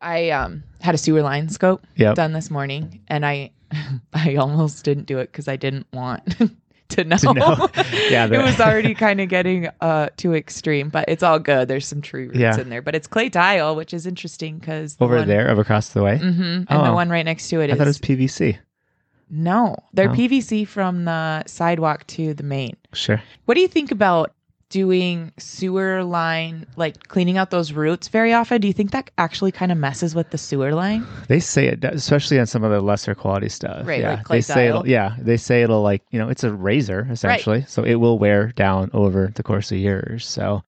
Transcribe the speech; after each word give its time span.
I 0.00 0.30
um 0.30 0.62
had 0.80 0.94
a 0.94 0.98
sewer 0.98 1.22
line 1.22 1.48
scope 1.48 1.86
Yep. 1.96 2.14
done 2.16 2.32
this 2.32 2.50
morning, 2.50 3.00
and 3.08 3.24
I 3.26 3.50
I 4.12 4.36
almost 4.36 4.84
didn't 4.84 5.06
do 5.06 5.18
it 5.18 5.30
because 5.32 5.48
I 5.48 5.56
didn't 5.56 5.86
want 5.92 6.24
to 6.90 7.04
know. 7.04 7.16
To 7.16 7.34
know. 7.34 7.68
Yeah, 8.10 8.26
it 8.26 8.42
was 8.42 8.58
already 8.60 8.94
kind 8.94 9.20
of 9.20 9.28
getting 9.28 9.68
uh 9.80 10.08
too 10.16 10.34
extreme, 10.34 10.88
but 10.88 11.04
it's 11.08 11.22
all 11.22 11.38
good. 11.38 11.68
There's 11.68 11.86
some 11.86 12.00
tree 12.00 12.26
roots 12.28 12.38
Yeah. 12.38 12.58
in 12.60 12.70
there, 12.70 12.80
but 12.82 12.94
it's 12.94 13.06
clay 13.06 13.28
tile, 13.28 13.76
which 13.76 13.92
is 13.92 14.06
interesting 14.06 14.58
because 14.58 14.96
Over 15.00 15.22
there, 15.22 15.50
over 15.50 15.60
across 15.62 15.90
the 15.90 16.02
way. 16.02 16.18
hmm 16.18 16.30
and 16.32 16.66
the 16.68 16.90
Oh. 16.90 16.94
one 16.94 17.10
right 17.10 17.24
next 17.24 17.48
to 17.50 17.60
it 17.60 17.68
I 17.70 17.72
is 17.72 17.78
thought 17.78 17.86
it 17.86 17.90
was 17.90 17.98
PVC. 17.98 18.56
no, 19.30 19.76
they're 19.92 20.10
Oh. 20.10 20.14
PVC 20.14 20.66
from 20.66 21.04
the 21.04 21.44
sidewalk 21.46 22.06
to 22.08 22.32
the 22.34 22.42
main. 22.44 22.76
Sure. 22.94 23.20
What 23.44 23.54
do 23.54 23.60
you 23.60 23.68
think 23.68 23.90
about 23.90 24.32
doing 24.70 25.32
sewer 25.38 26.04
line, 26.04 26.66
like 26.76 27.08
cleaning 27.08 27.38
out 27.38 27.50
those 27.50 27.72
roots 27.72 28.08
very 28.08 28.32
often? 28.32 28.60
Do 28.60 28.66
you 28.66 28.72
think 28.74 28.90
that 28.90 29.10
actually 29.18 29.52
kind 29.52 29.72
of 29.72 29.78
messes 29.78 30.14
with 30.14 30.30
the 30.30 30.38
sewer 30.38 30.74
line? 30.74 31.06
They 31.28 31.40
say 31.40 31.66
it 31.66 31.80
does, 31.80 31.94
especially 31.94 32.38
on 32.38 32.46
some 32.46 32.64
of 32.64 32.70
the 32.70 32.80
lesser 32.80 33.14
quality 33.14 33.48
stuff. 33.48 33.86
Right, 33.86 34.00
Yeah. 34.00 34.14
like 34.16 34.24
clay 34.24 34.38
they 34.38 34.42
say 34.42 34.68
it'll, 34.68 34.86
yeah, 34.86 35.16
they 35.18 35.36
say 35.36 35.62
it'll 35.62 35.82
like, 35.82 36.02
you 36.10 36.18
know, 36.18 36.28
it's 36.28 36.44
a 36.44 36.52
razor 36.52 37.08
essentially. 37.10 37.64
So 37.66 37.82
it 37.82 37.94
will 37.96 38.18
wear 38.18 38.48
down 38.52 38.90
over 38.92 39.32
the 39.34 39.42
course 39.42 39.72
of 39.72 39.78
years. 39.78 40.26
So 40.26 40.62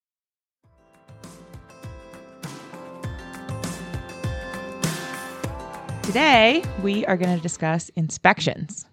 Today, 6.02 6.64
we 6.82 7.06
are 7.06 7.16
going 7.16 7.36
to 7.36 7.40
discuss 7.40 7.88
inspections. 7.90 8.84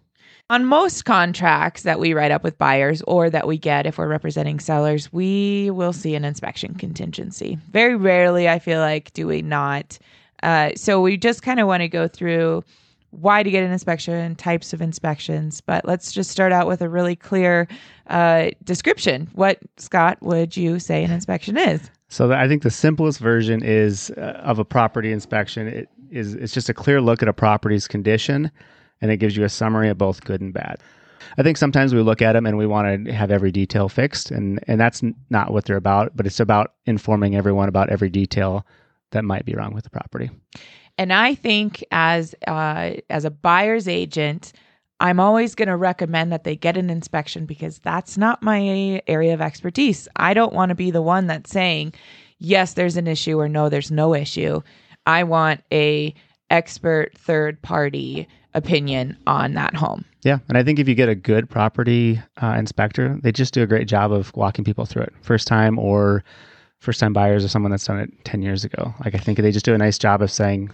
On 0.49 0.63
most 0.63 1.03
contracts 1.03 1.83
that 1.83 1.99
we 1.99 2.13
write 2.13 2.31
up 2.31 2.41
with 2.41 2.57
buyers 2.57 3.01
or 3.01 3.29
that 3.29 3.47
we 3.47 3.57
get 3.57 3.85
if 3.85 3.97
we're 3.97 4.07
representing 4.07 4.61
sellers, 4.61 5.11
we 5.11 5.69
will 5.71 5.91
see 5.91 6.15
an 6.15 6.23
inspection 6.23 6.73
contingency. 6.75 7.57
Very 7.71 7.97
rarely, 7.97 8.47
I 8.47 8.59
feel 8.59 8.79
like, 8.79 9.11
do 9.11 9.27
we 9.27 9.41
not. 9.41 9.99
Uh, 10.43 10.69
so 10.75 11.01
we 11.01 11.17
just 11.17 11.41
kind 11.41 11.59
of 11.59 11.67
want 11.67 11.81
to 11.81 11.89
go 11.89 12.07
through 12.07 12.63
why 13.09 13.43
to 13.43 13.51
get 13.51 13.63
an 13.63 13.71
inspection, 13.71 14.35
types 14.35 14.71
of 14.71 14.81
inspections. 14.81 15.59
But 15.59 15.83
let's 15.85 16.13
just 16.13 16.31
start 16.31 16.53
out 16.53 16.65
with 16.65 16.81
a 16.81 16.87
really 16.87 17.15
clear 17.15 17.67
uh, 18.07 18.51
description. 18.63 19.29
What, 19.33 19.59
Scott, 19.75 20.17
would 20.21 20.55
you 20.55 20.79
say 20.79 21.03
an 21.03 21.11
inspection 21.11 21.57
is? 21.57 21.89
So 22.07 22.31
I 22.31 22.47
think 22.47 22.63
the 22.63 22.71
simplest 22.71 23.19
version 23.19 23.61
is 23.63 24.11
uh, 24.11 24.41
of 24.43 24.59
a 24.59 24.65
property 24.65 25.11
inspection. 25.11 25.67
It 25.67 25.89
is 26.09 26.35
it's 26.35 26.53
just 26.53 26.69
a 26.69 26.73
clear 26.73 27.01
look 27.01 27.21
at 27.21 27.27
a 27.27 27.33
property's 27.33 27.85
condition, 27.85 28.49
and 29.01 29.11
it 29.11 29.17
gives 29.17 29.37
you 29.37 29.43
a 29.43 29.49
summary 29.49 29.89
of 29.89 29.97
both 29.97 30.23
good 30.23 30.41
and 30.41 30.53
bad. 30.53 30.77
I 31.37 31.43
think 31.43 31.57
sometimes 31.57 31.93
we 31.93 32.01
look 32.01 32.21
at 32.21 32.33
them 32.33 32.45
and 32.45 32.57
we 32.57 32.65
want 32.65 33.05
to 33.05 33.13
have 33.13 33.31
every 33.31 33.51
detail 33.51 33.89
fixed, 33.89 34.31
and 34.31 34.59
and 34.67 34.79
that's 34.79 35.01
not 35.29 35.51
what 35.51 35.65
they're 35.65 35.75
about. 35.75 36.15
But 36.15 36.25
it's 36.25 36.39
about 36.39 36.73
informing 36.85 37.35
everyone 37.35 37.69
about 37.69 37.89
every 37.89 38.09
detail 38.09 38.65
that 39.11 39.23
might 39.23 39.45
be 39.45 39.53
wrong 39.53 39.73
with 39.73 39.83
the 39.83 39.89
property. 39.89 40.29
And 40.97 41.13
I 41.13 41.35
think 41.35 41.83
as 41.91 42.33
uh, 42.47 42.93
as 43.09 43.25
a 43.25 43.31
buyer's 43.31 43.87
agent, 43.87 44.53
I'm 44.99 45.19
always 45.19 45.53
going 45.53 45.67
to 45.67 45.75
recommend 45.75 46.31
that 46.31 46.43
they 46.43 46.55
get 46.55 46.77
an 46.77 46.89
inspection 46.89 47.45
because 47.45 47.79
that's 47.79 48.17
not 48.17 48.41
my 48.41 49.01
area 49.07 49.33
of 49.33 49.41
expertise. 49.41 50.07
I 50.15 50.33
don't 50.33 50.53
want 50.53 50.69
to 50.69 50.75
be 50.75 50.91
the 50.91 51.03
one 51.03 51.27
that's 51.27 51.51
saying, 51.51 51.93
yes, 52.39 52.73
there's 52.73 52.97
an 52.97 53.07
issue 53.07 53.39
or 53.39 53.47
no, 53.47 53.69
there's 53.69 53.91
no 53.91 54.15
issue. 54.15 54.61
I 55.05 55.23
want 55.23 55.61
a 55.71 56.15
expert 56.49 57.11
third 57.17 57.61
party 57.61 58.27
opinion 58.57 59.17
on 59.27 59.53
that 59.53 59.75
home. 59.75 60.03
Yeah, 60.23 60.39
and 60.49 60.57
I 60.57 60.63
think 60.63 60.79
if 60.79 60.87
you 60.89 60.95
get 60.95 61.07
a 61.09 61.15
good 61.15 61.49
property 61.49 62.21
uh, 62.41 62.55
inspector, 62.57 63.17
they 63.23 63.31
just 63.31 63.53
do 63.53 63.63
a 63.63 63.67
great 63.67 63.87
job 63.87 64.11
of 64.11 64.35
walking 64.35 64.65
people 64.65 64.85
through 64.85 65.03
it, 65.03 65.13
first 65.21 65.47
time 65.47 65.79
or 65.79 66.23
first 66.79 66.99
time 66.99 67.13
buyers 67.13 67.45
or 67.45 67.47
someone 67.47 67.71
that's 67.71 67.85
done 67.85 67.99
it 67.99 68.11
ten 68.25 68.41
years 68.41 68.63
ago. 68.65 68.93
Like 69.05 69.15
I 69.15 69.19
think 69.19 69.37
they 69.39 69.51
just 69.51 69.65
do 69.65 69.73
a 69.73 69.77
nice 69.77 69.97
job 69.97 70.21
of 70.21 70.31
saying 70.31 70.69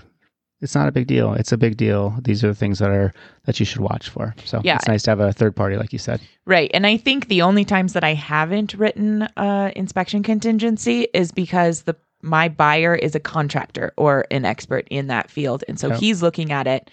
it's 0.62 0.76
not 0.76 0.88
a 0.88 0.92
big 0.94 1.08
deal. 1.08 1.34
It's 1.34 1.52
a 1.52 1.58
big 1.58 1.76
deal. 1.76 2.16
These 2.24 2.42
are 2.44 2.48
the 2.48 2.56
things 2.56 2.80
that 2.80 2.90
are 2.90 3.14
that 3.46 3.60
you 3.60 3.66
should 3.66 3.82
watch 3.82 4.10
for. 4.10 4.34
So 4.46 4.62
Yeah. 4.64 4.78
it's 4.78 4.88
nice 4.88 5.04
to 5.04 5.12
have 5.12 5.20
a 5.20 5.34
third 5.34 5.56
party, 5.56 5.76
like 5.76 5.92
you 5.92 6.00
said. 6.00 6.22
Right. 6.46 6.72
And 6.74 6.88
I 6.88 6.96
think 6.98 7.28
the 7.28 7.42
only 7.42 7.66
times 7.66 7.94
that 7.94 8.04
I 8.04 8.14
haven't 8.14 8.74
written 8.74 9.24
uh, 9.36 9.72
inspection 9.76 10.24
contingency 10.24 11.08
is 11.14 11.32
because 11.32 11.82
the 11.84 11.96
my 12.22 12.48
buyer 12.48 12.96
is 12.96 13.14
a 13.16 13.20
contractor 13.20 13.92
or 13.98 14.26
an 14.32 14.46
expert 14.46 14.88
in 14.90 15.08
that 15.08 15.30
field. 15.30 15.66
And 15.68 15.78
so 15.78 15.90
he's 15.90 16.22
looking 16.22 16.54
at 16.54 16.66
it 16.68 16.90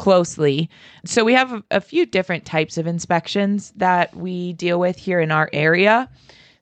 closely. 0.00 0.70
So 1.04 1.26
we 1.26 1.34
have 1.34 1.62
a, 1.70 1.78
few 1.78 2.06
different 2.06 2.46
types 2.46 2.78
of 2.78 2.86
inspections 2.86 3.70
that 3.76 4.16
we 4.16 4.54
deal 4.54 4.80
with 4.80 4.96
here 4.96 5.20
in 5.20 5.30
our 5.30 5.50
area. 5.52 6.08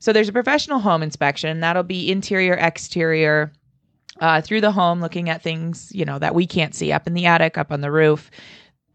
So 0.00 0.12
there's 0.12 0.28
a 0.28 0.32
professional 0.32 0.80
home 0.80 1.04
inspection 1.04 1.60
that'll 1.60 1.84
be 1.84 2.10
interior, 2.10 2.54
exterior, 2.54 3.52
uh, 4.20 4.40
through 4.40 4.60
the 4.60 4.72
home, 4.72 5.00
looking 5.00 5.30
at 5.30 5.40
things 5.40 5.92
you 5.94 6.04
know 6.04 6.18
that 6.18 6.34
we 6.34 6.48
can't 6.48 6.74
see 6.74 6.90
up 6.90 7.06
in 7.06 7.14
the 7.14 7.26
attic, 7.26 7.56
up 7.56 7.70
on 7.70 7.80
the 7.80 7.92
roof, 7.92 8.28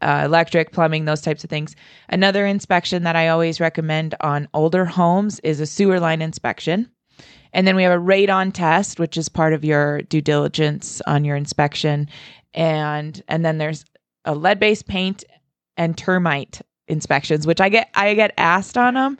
uh, 0.02 0.20
electric, 0.26 0.72
plumbing, 0.72 1.06
those 1.06 1.22
types 1.22 1.42
of 1.42 1.48
things. 1.48 1.74
Another 2.10 2.44
inspection 2.44 3.02
that 3.04 3.16
I 3.16 3.28
always 3.28 3.60
recommend 3.60 4.14
on 4.20 4.46
older 4.52 4.84
homes 4.84 5.40
is 5.40 5.58
a 5.58 5.66
sewer 5.66 6.00
line 6.00 6.20
inspection. 6.20 6.90
And 7.54 7.66
then 7.66 7.76
we 7.76 7.82
have 7.84 7.98
a 7.98 8.04
radon 8.04 8.52
test, 8.52 9.00
which 9.00 9.16
is 9.16 9.30
part 9.30 9.54
of 9.54 9.64
your 9.64 10.02
due 10.02 10.20
diligence 10.20 11.00
on 11.06 11.24
your 11.24 11.36
inspection. 11.36 12.10
And 12.52 13.22
and 13.26 13.42
then 13.42 13.56
there's 13.56 13.86
a 14.24 14.34
lead-based 14.34 14.86
paint 14.86 15.24
and 15.76 15.96
termite 15.96 16.60
inspections, 16.88 17.46
which 17.46 17.60
I 17.60 17.68
get 17.68 17.88
I 17.94 18.14
get 18.14 18.32
asked 18.38 18.76
on 18.78 18.94
them 18.94 19.18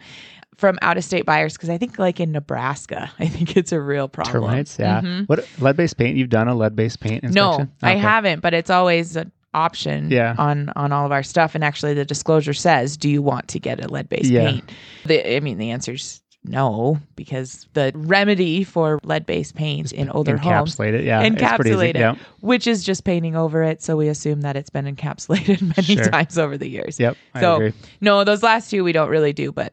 from 0.57 0.79
out-of-state 0.83 1.27
buyers 1.27 1.55
because 1.55 1.69
I 1.69 1.79
think 1.79 1.99
like 1.99 2.21
in 2.21 2.31
Nebraska, 2.33 3.11
I 3.19 3.27
think 3.27 3.57
it's 3.57 3.73
a 3.73 3.81
real 3.81 4.09
problem. 4.09 4.45
Termites, 4.45 4.79
yeah. 4.79 5.01
Mhm. 5.01 5.29
What 5.29 5.47
lead 5.59 5.77
based 5.77 5.97
paint? 5.97 6.17
You've 6.17 6.29
done 6.29 6.49
a 6.49 6.55
lead 6.55 6.77
based 6.77 7.01
paint 7.01 7.25
inspection? 7.25 7.71
No, 7.83 7.89
I 7.89 7.97
haven't, 7.97 8.41
but 8.41 8.55
it's 8.55 8.71
always 8.71 9.17
an 9.17 9.33
option 9.53 10.11
Yeah. 10.11 10.35
on 10.39 10.71
on 10.77 10.91
all 10.93 11.07
of 11.07 11.13
our 11.13 11.23
stuff. 11.23 11.55
And 11.55 11.63
actually, 11.65 11.95
the 11.95 12.05
disclosure 12.05 12.55
says, 12.55 12.97
"Do 12.97 13.09
you 13.09 13.23
want 13.23 13.49
to 13.49 13.61
get 13.61 13.85
a 13.85 13.89
lead 13.89 14.09
based 14.09 14.31
Yeah. 14.31 14.51
paint?" 14.51 14.71
The, 15.07 15.37
I 15.37 15.41
mean, 15.41 15.59
the 15.59 15.71
answer's 15.71 16.23
no 16.45 16.99
because 17.17 17.67
the 17.73 17.91
remedy 17.95 18.65
for 18.65 19.01
lead 19.03 19.25
based 19.27 19.55
paint 19.55 19.93
in 19.93 20.11
older 20.11 20.37
homes 20.37 20.77
Encapsulate 20.77 20.93
it, 20.93 21.05
yeah. 21.05 21.27
encapsulate 21.27 21.91
it, 21.91 21.97
Yeah. 21.97 22.17
which 22.41 22.67
is 22.67 22.85
just 22.85 23.05
painting 23.05 23.35
over 23.35 23.63
it. 23.63 23.83
So 23.83 23.97
we 23.97 24.09
assume 24.09 24.43
that 24.43 24.55
it's 24.57 24.71
been 24.71 24.85
encapsulated 24.85 25.63
many 25.77 25.97
Sure. 26.03 26.11
times 26.11 26.39
over 26.39 26.59
the 26.59 26.69
years. 26.69 27.01
Yep. 27.01 27.17
So 27.41 27.71
no, 28.01 28.25
those 28.25 28.43
last 28.43 28.71
two 28.71 28.85
we 28.85 28.93
don't 28.93 29.09
really 29.09 29.33
do, 29.33 29.53
but 29.53 29.73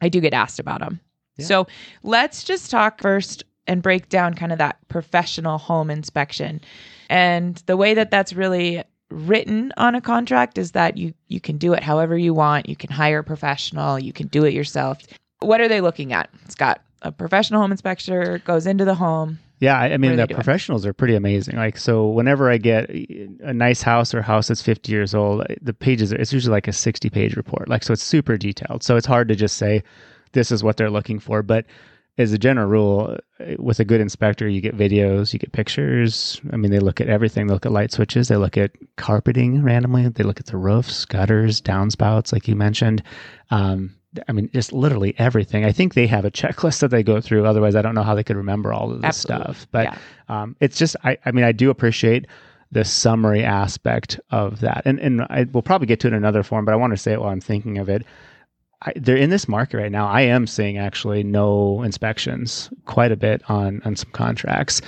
I 0.00 0.08
do 0.08 0.20
get 0.20 0.34
asked 0.34 0.58
about 0.58 0.80
them. 0.80 1.00
Yeah. 1.36 1.46
So 1.46 1.66
let's 2.02 2.42
just 2.44 2.70
talk 2.70 3.00
first 3.00 3.44
and 3.68 3.80
break 3.80 4.08
down 4.08 4.34
kind 4.34 4.50
of 4.50 4.58
that 4.58 4.76
professional 4.88 5.56
home 5.58 5.88
inspection. 5.88 6.60
And 7.08 7.62
the 7.66 7.76
way 7.76 7.94
that 7.94 8.10
that's 8.10 8.32
really 8.32 8.82
written 9.10 9.72
on 9.76 9.94
a 9.94 10.00
contract 10.00 10.58
is 10.58 10.72
that 10.72 10.96
you 10.96 11.14
you 11.28 11.38
can 11.38 11.58
do 11.58 11.72
it 11.74 11.82
however 11.82 12.16
you 12.18 12.34
want. 12.34 12.68
You 12.68 12.74
can 12.74 12.90
hire 12.90 13.20
a 13.20 13.24
professional, 13.24 13.98
you 13.98 14.12
can 14.12 14.26
do 14.26 14.44
it 14.44 14.52
yourself. 14.52 14.98
What 15.42 15.60
are 15.60 15.68
they 15.68 15.80
looking 15.80 16.12
at? 16.12 16.30
Scott, 16.48 16.82
a 17.02 17.12
professional 17.12 17.60
home 17.60 17.72
inspector 17.72 18.38
goes 18.44 18.66
into 18.66 18.84
the 18.84 18.94
home. 18.94 19.38
Yeah, 19.62 19.78
I, 19.78 19.92
I 19.92 19.96
mean 19.96 20.16
the 20.16 20.26
professionals 20.26 20.84
are 20.84 20.92
pretty 20.92 21.14
amazing. 21.14 21.56
Like 21.56 21.78
so, 21.78 22.08
whenever 22.08 22.50
I 22.50 22.56
get 22.56 22.90
a 22.90 23.52
nice 23.54 23.80
house 23.80 24.12
or 24.12 24.18
a 24.18 24.22
house 24.22 24.48
that's 24.48 24.60
50 24.60 24.90
years 24.90 25.14
old, 25.14 25.46
the 25.60 25.72
pages 25.72 26.12
are, 26.12 26.16
it's 26.16 26.32
usually 26.32 26.52
like 26.52 26.66
a 26.66 26.72
60 26.72 27.08
page 27.10 27.36
report. 27.36 27.68
Like 27.68 27.84
so, 27.84 27.92
it's 27.92 28.02
super 28.02 28.36
detailed. 28.36 28.82
So 28.82 28.96
it's 28.96 29.06
hard 29.06 29.28
to 29.28 29.36
just 29.36 29.58
say 29.58 29.84
this 30.32 30.50
is 30.50 30.64
what 30.64 30.78
they're 30.78 30.90
looking 30.90 31.20
for. 31.20 31.44
But 31.44 31.66
as 32.18 32.32
a 32.32 32.38
general 32.38 32.66
rule, 32.66 33.18
uh, 33.38 33.54
with 33.58 33.78
a 33.78 33.84
good 33.84 34.00
inspector, 34.00 34.48
you 34.48 34.60
get 34.60 34.76
videos, 34.76 35.32
you 35.32 35.38
get 35.38 35.52
pictures. 35.52 36.40
I 36.52 36.56
mean, 36.56 36.72
they 36.72 36.80
look 36.80 37.00
at 37.00 37.08
everything. 37.08 37.46
They 37.46 37.54
look 37.54 37.64
at 37.64 37.72
light 37.72 37.92
switches. 37.92 38.26
They 38.26 38.36
look 38.36 38.56
at 38.56 38.72
carpeting 38.96 39.62
randomly. 39.62 40.08
They 40.08 40.24
look 40.24 40.40
at 40.40 40.46
the 40.46 40.56
roofs, 40.56 41.04
gutters, 41.04 41.60
downspouts, 41.60 42.32
like 42.32 42.48
you 42.48 42.56
mentioned. 42.56 43.02
Um, 43.50 43.94
I 44.28 44.32
mean, 44.32 44.50
just 44.52 44.72
literally 44.72 45.14
everything. 45.18 45.64
I 45.64 45.72
think 45.72 45.94
they 45.94 46.06
have 46.06 46.24
a 46.24 46.30
checklist 46.30 46.80
that 46.80 46.88
they 46.90 47.02
go 47.02 47.20
through. 47.20 47.46
Otherwise, 47.46 47.74
I 47.74 47.82
don't 47.82 47.94
know 47.94 48.02
how 48.02 48.14
they 48.14 48.24
could 48.24 48.36
remember 48.36 48.72
all 48.72 48.90
of 48.92 49.00
this 49.00 49.08
Absolutely. 49.08 49.44
stuff. 49.54 49.66
But 49.70 49.84
Yeah. 49.84 49.98
um, 50.28 50.56
it's 50.60 50.78
just, 50.78 50.96
I, 51.04 51.16
I 51.24 51.32
mean, 51.32 51.44
I 51.44 51.52
do 51.52 51.70
appreciate 51.70 52.26
the 52.70 52.84
summary 52.84 53.42
aspect 53.44 54.18
of 54.30 54.60
that. 54.60 54.82
And, 54.84 54.98
and 55.00 55.22
I 55.22 55.46
will 55.52 55.62
probably 55.62 55.86
get 55.86 56.00
to 56.00 56.06
it 56.08 56.12
in 56.12 56.14
another 56.16 56.42
form, 56.42 56.64
but 56.64 56.72
I 56.72 56.76
want 56.76 56.92
to 56.92 56.96
say 56.96 57.12
it 57.12 57.20
while 57.20 57.30
I'm 57.30 57.40
thinking 57.40 57.78
of 57.78 57.88
it. 57.88 58.04
I, 58.82 58.92
they're 58.96 59.16
in 59.16 59.30
this 59.30 59.46
market 59.48 59.76
right 59.76 59.92
now. 59.92 60.08
I 60.08 60.22
am 60.22 60.46
seeing 60.46 60.78
actually 60.78 61.22
no 61.22 61.82
inspections 61.82 62.70
quite 62.86 63.12
a 63.12 63.16
bit 63.16 63.42
on, 63.48 63.80
on 63.84 63.94
some 63.96 64.10
contracts. 64.12 64.80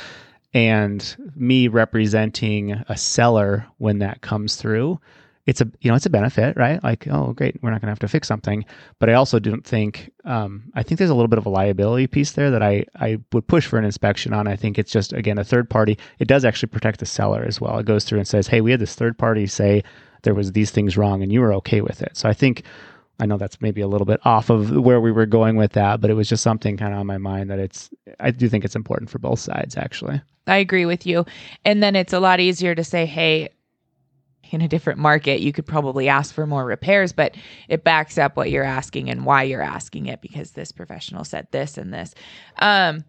And 0.52 1.16
me 1.34 1.68
representing 1.68 2.72
a 2.88 2.96
seller 2.96 3.66
when 3.78 3.98
that 3.98 4.20
comes 4.20 4.56
through, 4.56 5.00
it's 5.46 5.60
a 5.60 5.70
you 5.80 5.90
know 5.90 5.94
it's 5.94 6.06
a 6.06 6.10
benefit, 6.10 6.56
right? 6.56 6.82
Like 6.82 7.06
oh 7.08 7.32
great, 7.32 7.62
we're 7.62 7.70
not 7.70 7.80
going 7.80 7.88
to 7.88 7.92
have 7.92 7.98
to 8.00 8.08
fix 8.08 8.26
something. 8.26 8.64
But 8.98 9.10
I 9.10 9.14
also 9.14 9.38
don't 9.38 9.64
think 9.64 10.10
um, 10.24 10.72
I 10.74 10.82
think 10.82 10.98
there's 10.98 11.10
a 11.10 11.14
little 11.14 11.28
bit 11.28 11.38
of 11.38 11.46
a 11.46 11.50
liability 11.50 12.06
piece 12.06 12.32
there 12.32 12.50
that 12.50 12.62
I 12.62 12.86
I 12.94 13.18
would 13.32 13.46
push 13.46 13.66
for 13.66 13.78
an 13.78 13.84
inspection 13.84 14.32
on. 14.32 14.46
I 14.46 14.56
think 14.56 14.78
it's 14.78 14.92
just 14.92 15.12
again 15.12 15.38
a 15.38 15.44
third 15.44 15.68
party. 15.68 15.98
It 16.18 16.28
does 16.28 16.44
actually 16.44 16.70
protect 16.70 17.00
the 17.00 17.06
seller 17.06 17.44
as 17.46 17.60
well. 17.60 17.78
It 17.78 17.86
goes 17.86 18.04
through 18.04 18.18
and 18.18 18.28
says, 18.28 18.46
hey, 18.46 18.60
we 18.60 18.70
had 18.70 18.80
this 18.80 18.94
third 18.94 19.18
party 19.18 19.46
say 19.46 19.82
there 20.22 20.34
was 20.34 20.52
these 20.52 20.70
things 20.70 20.96
wrong 20.96 21.22
and 21.22 21.30
you 21.30 21.40
were 21.40 21.52
okay 21.54 21.82
with 21.82 22.00
it. 22.00 22.16
So 22.16 22.28
I 22.28 22.32
think 22.32 22.64
I 23.20 23.26
know 23.26 23.36
that's 23.36 23.60
maybe 23.60 23.80
a 23.80 23.86
little 23.86 24.06
bit 24.06 24.20
off 24.24 24.50
of 24.50 24.70
where 24.70 25.00
we 25.00 25.12
were 25.12 25.26
going 25.26 25.56
with 25.56 25.72
that, 25.72 26.00
but 26.00 26.10
it 26.10 26.14
was 26.14 26.28
just 26.28 26.42
something 26.42 26.76
kind 26.76 26.92
of 26.92 27.00
on 27.00 27.06
my 27.06 27.18
mind 27.18 27.50
that 27.50 27.58
it's 27.58 27.90
I 28.18 28.30
do 28.30 28.48
think 28.48 28.64
it's 28.64 28.76
important 28.76 29.10
for 29.10 29.18
both 29.18 29.40
sides 29.40 29.76
actually. 29.76 30.20
I 30.46 30.56
agree 30.56 30.86
with 30.86 31.06
you. 31.06 31.24
And 31.64 31.82
then 31.82 31.96
it's 31.96 32.12
a 32.12 32.20
lot 32.20 32.40
easier 32.40 32.74
to 32.74 32.84
say, 32.84 33.06
hey, 33.06 33.50
in 34.50 34.60
a 34.60 34.68
different 34.68 34.98
market, 34.98 35.40
you 35.40 35.52
could 35.52 35.66
probably 35.66 36.08
ask 36.08 36.34
for 36.34 36.46
more 36.46 36.64
repairs, 36.64 37.12
but 37.12 37.36
it 37.68 37.84
backs 37.84 38.18
up 38.18 38.36
what 38.36 38.50
you're 38.50 38.64
asking 38.64 39.10
and 39.10 39.24
why 39.24 39.42
you're 39.42 39.62
asking 39.62 40.06
it 40.06 40.20
because 40.20 40.52
this 40.52 40.72
professional 40.72 41.24
said 41.24 41.46
this 41.50 41.78
and 41.78 41.92
this. 41.92 42.14
Um, 42.58 43.04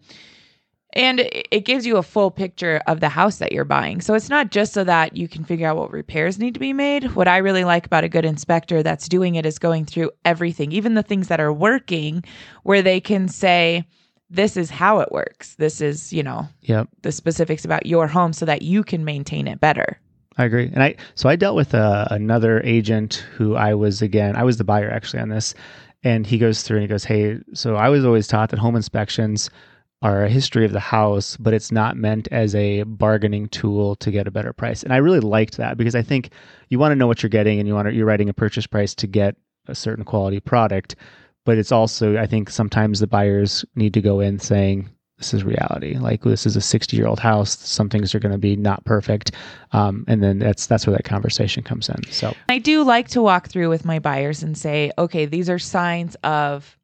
and 0.92 1.20
it 1.20 1.66
gives 1.66 1.84
you 1.86 1.98
a 1.98 2.02
full 2.02 2.30
picture 2.30 2.80
of 2.86 3.00
the 3.00 3.10
house 3.10 3.36
that 3.36 3.52
you're 3.52 3.66
buying. 3.66 4.00
So 4.00 4.14
it's 4.14 4.30
not 4.30 4.50
just 4.50 4.72
so 4.72 4.82
that 4.84 5.14
you 5.14 5.28
can 5.28 5.44
figure 5.44 5.68
out 5.68 5.76
what 5.76 5.92
repairs 5.92 6.38
need 6.38 6.54
to 6.54 6.60
be 6.60 6.72
made. 6.72 7.14
What 7.14 7.28
I 7.28 7.36
really 7.38 7.64
like 7.64 7.84
about 7.84 8.04
a 8.04 8.08
good 8.08 8.24
inspector 8.24 8.82
that's 8.82 9.08
doing 9.08 9.34
it 9.34 9.44
is 9.44 9.58
going 9.58 9.84
through 9.84 10.10
everything, 10.24 10.72
even 10.72 10.94
the 10.94 11.02
things 11.02 11.28
that 11.28 11.40
are 11.40 11.52
working, 11.52 12.24
where 12.62 12.80
they 12.80 13.00
can 13.00 13.28
say, 13.28 13.84
this 14.30 14.56
is 14.56 14.70
how 14.70 15.00
it 15.00 15.12
works. 15.12 15.54
This 15.56 15.80
is, 15.82 16.12
you 16.12 16.22
know, 16.22 16.48
Yep. 16.62 16.88
the 17.02 17.12
specifics 17.12 17.64
about 17.64 17.86
your 17.86 18.06
home 18.06 18.32
so 18.32 18.46
that 18.46 18.62
you 18.62 18.82
can 18.82 19.04
maintain 19.04 19.46
it 19.46 19.60
better. 19.60 20.00
I 20.38 20.44
agree. 20.44 20.70
And 20.72 20.82
I 20.82 20.96
so 21.14 21.28
I 21.28 21.36
dealt 21.36 21.56
with 21.56 21.74
uh, 21.74 22.06
another 22.10 22.60
agent 22.62 23.26
who 23.36 23.56
I 23.56 23.74
was 23.74 24.02
again 24.02 24.36
I 24.36 24.44
was 24.44 24.58
the 24.58 24.64
buyer 24.64 24.90
actually 24.90 25.20
on 25.20 25.30
this, 25.30 25.54
and 26.04 26.26
he 26.26 26.38
goes 26.38 26.62
through 26.62 26.78
and 26.78 26.82
he 26.82 26.88
goes, 26.88 27.04
"Hey, 27.04 27.38
so 27.54 27.76
I 27.76 27.88
was 27.88 28.04
always 28.04 28.28
taught 28.28 28.50
that 28.50 28.58
home 28.58 28.76
inspections 28.76 29.50
are 30.02 30.24
a 30.24 30.28
history 30.28 30.66
of 30.66 30.72
the 30.72 30.80
house, 30.80 31.38
but 31.38 31.54
it's 31.54 31.72
not 31.72 31.96
meant 31.96 32.28
as 32.30 32.54
a 32.54 32.82
bargaining 32.82 33.48
tool 33.48 33.96
to 33.96 34.10
get 34.10 34.28
a 34.28 34.30
better 34.30 34.52
price." 34.52 34.82
And 34.82 34.92
I 34.92 34.98
really 34.98 35.20
liked 35.20 35.56
that 35.56 35.78
because 35.78 35.94
I 35.94 36.02
think 36.02 36.30
you 36.68 36.78
want 36.78 36.92
to 36.92 36.96
know 36.96 37.06
what 37.06 37.22
you're 37.22 37.30
getting 37.30 37.58
and 37.58 37.66
you 37.66 37.74
want 37.74 37.88
to, 37.88 37.94
you're 37.94 38.06
writing 38.06 38.28
a 38.28 38.34
purchase 38.34 38.66
price 38.66 38.94
to 38.96 39.06
get 39.06 39.36
a 39.68 39.74
certain 39.74 40.04
quality 40.04 40.38
product, 40.40 40.96
but 41.46 41.56
it's 41.56 41.72
also 41.72 42.18
I 42.18 42.26
think 42.26 42.50
sometimes 42.50 43.00
the 43.00 43.06
buyers 43.06 43.64
need 43.74 43.94
to 43.94 44.02
go 44.02 44.20
in 44.20 44.38
saying 44.38 44.90
this 45.18 45.32
is 45.32 45.44
reality. 45.44 45.96
Like 45.96 46.22
this 46.22 46.44
is 46.44 46.56
a 46.56 46.60
60 46.60 46.96
year 46.96 47.06
old 47.06 47.20
house. 47.20 47.58
Some 47.58 47.88
things 47.88 48.14
are 48.14 48.18
going 48.18 48.32
to 48.32 48.38
be 48.38 48.54
not 48.54 48.84
perfect, 48.84 49.32
um, 49.72 50.04
and 50.08 50.22
then 50.22 50.38
that's 50.38 50.66
that's 50.66 50.86
where 50.86 50.94
that 50.94 51.04
conversation 51.04 51.62
comes 51.62 51.88
in. 51.88 52.02
So 52.10 52.34
I 52.48 52.58
do 52.58 52.84
like 52.84 53.08
to 53.08 53.22
walk 53.22 53.48
through 53.48 53.70
with 53.70 53.84
my 53.84 53.98
buyers 53.98 54.42
and 54.42 54.56
say, 54.56 54.92
okay, 54.98 55.24
these 55.24 55.48
are 55.48 55.58
signs 55.58 56.16
of 56.16 56.76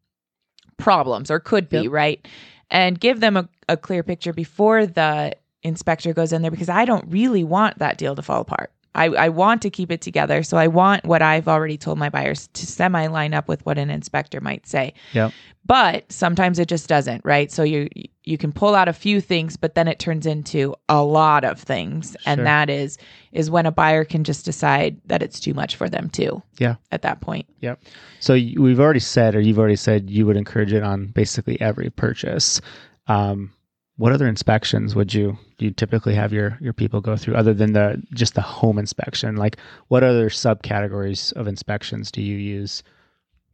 problems 0.79 1.31
or 1.31 1.40
could 1.40 1.69
be, 1.69 1.82
Yep. 1.82 1.93
right? 1.93 2.29
And 2.70 2.99
give 2.99 3.20
them 3.20 3.37
a, 3.37 3.49
a 3.69 3.76
clear 3.76 4.02
picture 4.02 4.32
before 4.32 4.87
the 4.87 5.37
inspector 5.62 6.12
goes 6.14 6.32
in 6.32 6.40
there 6.43 6.50
because 6.50 6.70
I 6.70 6.87
don't 6.87 7.05
really 7.08 7.44
want 7.44 7.78
that 7.78 7.99
deal 7.99 8.17
to 8.17 8.23
fall 8.23 8.40
apart. 8.40 8.73
I, 8.94 9.06
I 9.06 9.28
want 9.30 9.62
to 9.62 9.70
keep 9.70 9.90
it 9.90 10.00
together. 10.00 10.42
So 10.42 10.56
I 10.56 10.66
want 10.68 11.04
what 11.04 11.22
I've 11.22 11.48
already 11.48 11.76
told 11.78 11.98
my 11.98 12.10
buyers 12.10 12.48
to 12.52 12.66
semi 12.66 13.06
line 13.06 13.32
up 13.34 13.48
with 13.48 13.64
what 13.64 13.78
an 13.78 13.90
inspector 13.90 14.40
might 14.40 14.66
say. 14.66 14.94
yeah, 15.12 15.30
But 15.64 16.10
sometimes 16.12 16.58
it 16.58 16.68
just 16.68 16.88
doesn't, 16.88 17.24
right? 17.24 17.50
So 17.50 17.62
you 17.62 17.88
you 18.24 18.38
can 18.38 18.52
pull 18.52 18.74
out 18.76 18.86
a 18.88 18.92
few 18.92 19.20
things, 19.20 19.56
but 19.56 19.74
then 19.74 19.88
it 19.88 19.98
turns 19.98 20.26
into 20.26 20.76
a 20.88 21.02
lot 21.02 21.42
of 21.44 21.58
things, 21.58 22.10
Sure. 22.12 22.20
and 22.32 22.46
that 22.46 22.70
is 22.70 22.98
is 23.32 23.50
when 23.50 23.66
a 23.66 23.72
buyer 23.72 24.04
can 24.04 24.24
just 24.24 24.44
decide 24.44 25.00
that 25.06 25.22
it's 25.22 25.40
too 25.40 25.54
much 25.54 25.74
for 25.76 25.88
them 25.88 26.08
too. 26.10 26.42
Yeah. 26.58 26.74
At 26.90 27.02
that 27.02 27.20
point, 27.20 27.46
Yep. 27.60 27.80
So 28.20 28.34
we've 28.34 28.78
already 28.80 29.00
said, 29.00 29.34
or 29.34 29.40
you've 29.40 29.58
already 29.58 29.76
said, 29.76 30.10
you 30.10 30.26
would 30.26 30.36
encourage 30.36 30.72
it 30.72 30.82
on 30.82 31.06
basically 31.06 31.60
every 31.60 31.90
purchase. 31.90 32.60
Um, 33.08 33.52
what 33.96 34.12
other 34.12 34.26
inspections 34.26 34.94
would 34.94 35.12
you 35.12 35.36
you 35.58 35.70
typically 35.70 36.14
have 36.14 36.32
your 36.32 36.58
your 36.60 36.72
people 36.72 37.00
go 37.00 37.16
through 37.16 37.34
other 37.34 37.54
than 37.54 37.72
the 37.72 38.02
just 38.14 38.34
the 38.34 38.40
home 38.40 38.78
inspection? 38.78 39.36
Like, 39.36 39.58
what 39.88 40.02
other 40.02 40.28
subcategories 40.28 41.32
of 41.34 41.46
inspections 41.46 42.10
do 42.10 42.22
you 42.22 42.36
use 42.36 42.82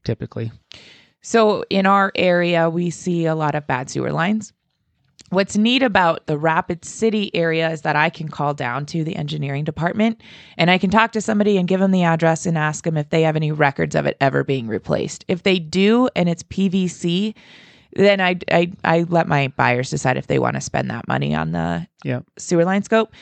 typically? 0.04 0.52
So 1.20 1.64
in 1.68 1.86
our 1.86 2.12
area, 2.14 2.70
we 2.70 2.90
see 2.90 3.26
a 3.26 3.34
lot 3.34 3.54
of 3.54 3.66
bad 3.66 3.90
sewer 3.90 4.12
lines. 4.12 4.52
What's 5.30 5.58
neat 5.58 5.82
about 5.82 6.26
the 6.26 6.38
Rapid 6.38 6.86
City 6.86 7.34
area 7.34 7.68
is 7.68 7.82
that 7.82 7.96
I 7.96 8.08
can 8.08 8.28
call 8.28 8.54
down 8.54 8.86
to 8.86 9.04
the 9.04 9.16
engineering 9.16 9.64
department 9.64 10.22
and 10.56 10.70
I 10.70 10.78
can 10.78 10.88
talk 10.88 11.12
to 11.12 11.20
somebody 11.20 11.58
and 11.58 11.68
give 11.68 11.80
them 11.80 11.90
the 11.90 12.04
address 12.04 12.46
and 12.46 12.56
ask 12.56 12.84
them 12.84 12.96
if 12.96 13.10
they 13.10 13.22
have 13.22 13.36
any 13.36 13.52
records 13.52 13.94
of 13.94 14.06
it 14.06 14.16
ever 14.22 14.42
being 14.42 14.68
replaced. 14.68 15.26
If 15.28 15.42
they 15.42 15.58
do 15.58 16.08
and 16.16 16.30
it's 16.30 16.44
PVC, 16.44 17.34
then 18.04 18.20
I, 18.20 18.38
I, 18.50 18.72
I 18.84 19.02
let 19.08 19.26
my 19.28 19.48
buyers 19.56 19.90
decide 19.90 20.16
if 20.16 20.26
they 20.28 20.38
want 20.38 20.54
to 20.54 20.60
spend 20.60 20.90
that 20.90 21.08
money 21.08 21.34
on 21.34 21.52
the 21.52 21.86
Yeah. 22.04 22.20
sewer 22.38 22.64
line 22.64 22.82
scope. 22.82 23.12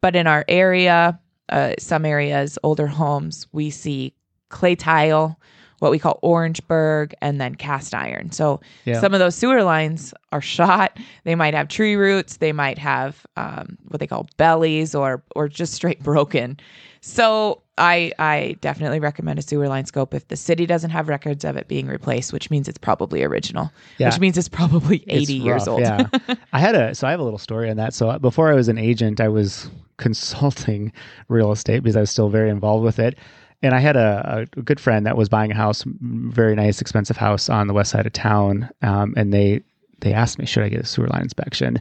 But 0.00 0.16
in 0.16 0.26
our 0.26 0.44
area, 0.48 1.18
uh, 1.48 1.74
some 1.78 2.04
areas, 2.04 2.58
older 2.62 2.86
homes, 2.86 3.46
we 3.52 3.70
see 3.70 4.12
clay 4.50 4.74
tile, 4.74 5.38
what 5.78 5.90
we 5.90 5.98
call 5.98 6.18
Orangeburg, 6.22 7.14
and 7.20 7.40
then 7.40 7.54
cast 7.54 7.94
iron. 7.94 8.30
So 8.32 8.60
Yeah. 8.84 9.00
some 9.00 9.12
of 9.14 9.20
those 9.20 9.34
sewer 9.34 9.62
lines 9.62 10.12
are 10.32 10.40
shot. 10.56 10.98
They 11.24 11.34
might 11.34 11.54
have 11.54 11.68
tree 11.68 11.96
roots. 11.96 12.36
They 12.38 12.52
might 12.52 12.78
have 12.78 13.24
um, 13.36 13.78
what 13.88 14.00
they 14.00 14.06
call 14.06 14.28
bellies, 14.36 14.94
or 14.94 15.22
or 15.36 15.48
just 15.48 15.74
straight 15.74 16.02
broken. 16.02 16.58
So 17.06 17.60
I 17.76 18.12
I 18.18 18.56
definitely 18.62 18.98
recommend 18.98 19.38
a 19.38 19.42
sewer 19.42 19.68
line 19.68 19.84
scope 19.84 20.14
if 20.14 20.26
the 20.28 20.36
city 20.36 20.64
doesn't 20.64 20.88
have 20.88 21.06
records 21.10 21.44
of 21.44 21.54
it 21.58 21.68
being 21.68 21.86
replaced, 21.86 22.32
which 22.32 22.50
means 22.50 22.66
it's 22.66 22.78
probably 22.78 23.22
original, 23.22 23.70
Yeah. 23.98 24.08
which 24.08 24.18
means 24.20 24.38
it's 24.38 24.48
probably 24.48 24.98
It's 25.06 25.22
eighty 25.30 25.34
years 25.34 25.62
rough, 25.66 25.68
old. 25.68 25.80
yeah. 25.82 26.06
I 26.54 26.58
had 26.60 26.74
a 26.74 26.94
so 26.94 27.06
I 27.06 27.10
have 27.10 27.20
a 27.20 27.22
little 27.22 27.38
story 27.38 27.68
on 27.68 27.76
that. 27.76 27.92
So 27.92 28.18
before 28.18 28.50
I 28.50 28.54
was 28.54 28.68
an 28.68 28.78
agent, 28.78 29.20
I 29.20 29.28
was 29.28 29.68
consulting 29.98 30.92
real 31.28 31.52
estate 31.52 31.82
because 31.82 31.94
I 31.96 32.00
was 32.00 32.10
still 32.10 32.30
very 32.30 32.48
involved 32.48 32.84
with 32.84 32.98
it. 32.98 33.18
And 33.62 33.74
I 33.74 33.80
had 33.80 33.96
a, 33.96 34.46
a 34.56 34.62
good 34.62 34.80
friend 34.80 35.04
that 35.04 35.16
was 35.18 35.28
buying 35.28 35.50
a 35.50 35.54
house, 35.54 35.84
very 35.86 36.54
nice, 36.54 36.80
expensive 36.80 37.18
house 37.18 37.50
on 37.50 37.66
the 37.66 37.74
west 37.74 37.90
side 37.90 38.06
of 38.06 38.12
town. 38.14 38.70
Um, 38.80 39.12
and 39.16 39.30
they 39.30 39.60
they 40.00 40.14
asked 40.14 40.38
me, 40.38 40.46
should 40.46 40.62
I 40.62 40.70
get 40.70 40.80
a 40.80 40.86
sewer 40.86 41.08
line 41.08 41.22
inspection? 41.22 41.80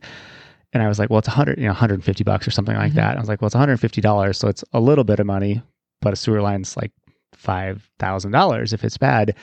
And 0.73 0.81
I 0.81 0.87
was 0.87 0.97
like, 0.99 1.09
well, 1.09 1.19
it's 1.19 1.27
100, 1.27 1.57
you 1.59 1.65
know, 1.65 1.69
150 1.71 2.23
bucks 2.23 2.47
or 2.47 2.51
something 2.51 2.75
like 2.75 2.93
Mhm. 2.93 2.95
that. 2.95 3.17
I 3.17 3.19
was 3.19 3.29
like, 3.29 3.41
well, 3.41 3.47
it's 3.47 3.55
150 3.55 4.01
dollars, 4.01 4.37
so 4.37 4.47
it's 4.47 4.63
a 4.73 4.79
little 4.79 5.03
bit 5.03 5.19
of 5.19 5.25
money, 5.27 5.61
but 6.01 6.13
a 6.13 6.15
sewer 6.15 6.41
line's 6.41 6.75
like 6.75 6.91
five 7.33 7.89
thousand 7.99 8.31
dollars 8.31 8.73
if 8.73 8.83
it's 8.83 8.97
bad. 8.97 9.35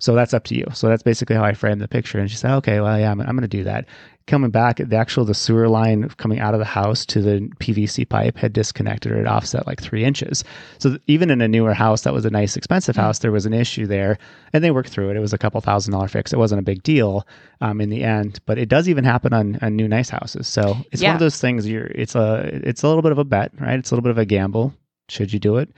So 0.00 0.14
that's 0.14 0.32
up 0.34 0.44
to 0.44 0.54
you. 0.54 0.64
So 0.74 0.88
that's 0.88 1.02
basically 1.02 1.36
how 1.36 1.44
I 1.44 1.54
framed 1.54 1.80
the 1.80 1.88
picture. 1.88 2.18
And 2.18 2.30
she 2.30 2.36
said, 2.36 2.54
okay, 2.58 2.80
well, 2.80 2.98
yeah, 2.98 3.10
I'm, 3.10 3.20
I'm 3.20 3.34
going 3.36 3.42
to 3.42 3.48
do 3.48 3.64
that. 3.64 3.86
Coming 4.28 4.50
back, 4.50 4.76
the 4.76 4.96
actual 4.96 5.24
the 5.24 5.32
sewer 5.34 5.68
line 5.68 6.08
coming 6.10 6.38
out 6.38 6.52
of 6.52 6.60
the 6.60 6.66
house 6.66 7.06
to 7.06 7.22
the 7.22 7.50
PVC 7.60 8.06
pipe 8.06 8.36
had 8.36 8.52
disconnected 8.52 9.10
or 9.10 9.18
it 9.20 9.26
offset 9.26 9.66
like 9.66 9.80
three 9.82 10.04
inches. 10.04 10.44
So 10.78 10.98
even 11.06 11.30
in 11.30 11.40
a 11.40 11.48
newer 11.48 11.72
house 11.72 12.02
that 12.02 12.12
was 12.12 12.26
a 12.26 12.30
nice, 12.30 12.54
expensive 12.54 12.94
Mm. 12.94 13.00
house, 13.00 13.20
there 13.20 13.32
was 13.32 13.46
an 13.46 13.54
issue 13.54 13.86
there, 13.86 14.18
and 14.52 14.62
they 14.62 14.70
worked 14.70 14.90
through 14.90 15.08
it. 15.10 15.16
It 15.16 15.20
was 15.20 15.32
a 15.32 15.38
couple 15.38 15.60
thousand 15.62 15.92
dollar 15.94 16.08
fix. 16.08 16.32
It 16.32 16.38
wasn't 16.38 16.58
a 16.58 16.62
big 16.62 16.82
deal 16.82 17.26
um, 17.62 17.80
in 17.80 17.88
the 17.88 18.04
end, 18.04 18.38
but 18.44 18.58
it 18.58 18.68
does 18.68 18.86
even 18.86 19.02
happen 19.02 19.32
on, 19.32 19.58
on 19.62 19.74
new 19.76 19.88
nice 19.88 20.10
houses. 20.10 20.46
So 20.46 20.76
it's 20.92 21.00
one 21.02 21.14
of 21.16 21.20
those 21.20 21.40
things. 21.40 21.66
You're 21.66 21.86
it's 21.86 22.14
a 22.14 22.50
it's 22.52 22.82
a 22.82 22.86
little 22.88 23.02
bit 23.02 23.12
of 23.12 23.18
a 23.18 23.24
bet, 23.24 23.52
right? 23.58 23.78
It's 23.78 23.90
a 23.90 23.94
little 23.94 24.02
bit 24.04 24.10
of 24.10 24.18
a 24.18 24.26
gamble. 24.26 24.74
Should 25.08 25.32
you 25.32 25.38
do 25.38 25.56
it? 25.56 25.70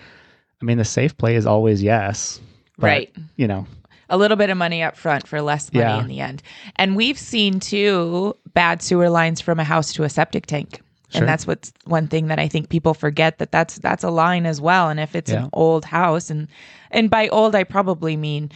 I 0.61 0.64
mean, 0.64 0.76
the 0.76 0.85
safe 0.85 1.16
play 1.16 1.37
is 1.37 1.47
always 1.47 1.83
yes, 1.85 2.40
but, 2.78 2.87
Right. 2.88 3.12
You 3.37 3.47
know, 3.47 3.66
a 4.11 4.19
little 4.19 4.37
bit 4.37 4.50
of 4.50 4.57
money 4.59 4.83
up 4.83 4.97
front 4.97 5.26
for 5.26 5.40
less 5.40 5.73
money 5.73 5.85
Yeah. 5.87 6.00
in 6.00 6.07
the 6.09 6.21
end. 6.21 6.43
And 6.76 6.97
we've 6.97 7.19
seen 7.19 7.61
too 7.61 8.37
bad 8.55 8.83
sewer 8.83 9.09
lines 9.11 9.40
from 9.40 9.59
a 9.59 9.64
house 9.64 9.93
to 9.95 10.02
a 10.05 10.09
septic 10.11 10.47
tank. 10.47 10.81
Sure. 11.11 11.23
And 11.23 11.29
that's 11.29 11.47
what's 11.47 11.73
one 11.87 12.07
thing 12.07 12.29
that 12.29 12.38
I 12.38 12.47
think 12.47 12.69
people 12.69 12.95
forget 12.95 13.38
that 13.38 13.50
that's 13.50 13.79
that's 13.79 14.05
a 14.05 14.11
line 14.11 14.47
as 14.47 14.61
well. 14.61 14.88
And 14.90 15.00
if 15.00 15.17
it's 15.17 15.31
Yeah. 15.33 15.45
an 15.45 15.50
old 15.52 15.85
house 15.85 16.31
and 16.31 16.47
and 16.93 17.11
by 17.11 17.29
old 17.29 17.55
I 17.57 17.64
probably 17.64 18.17
mean 18.17 18.50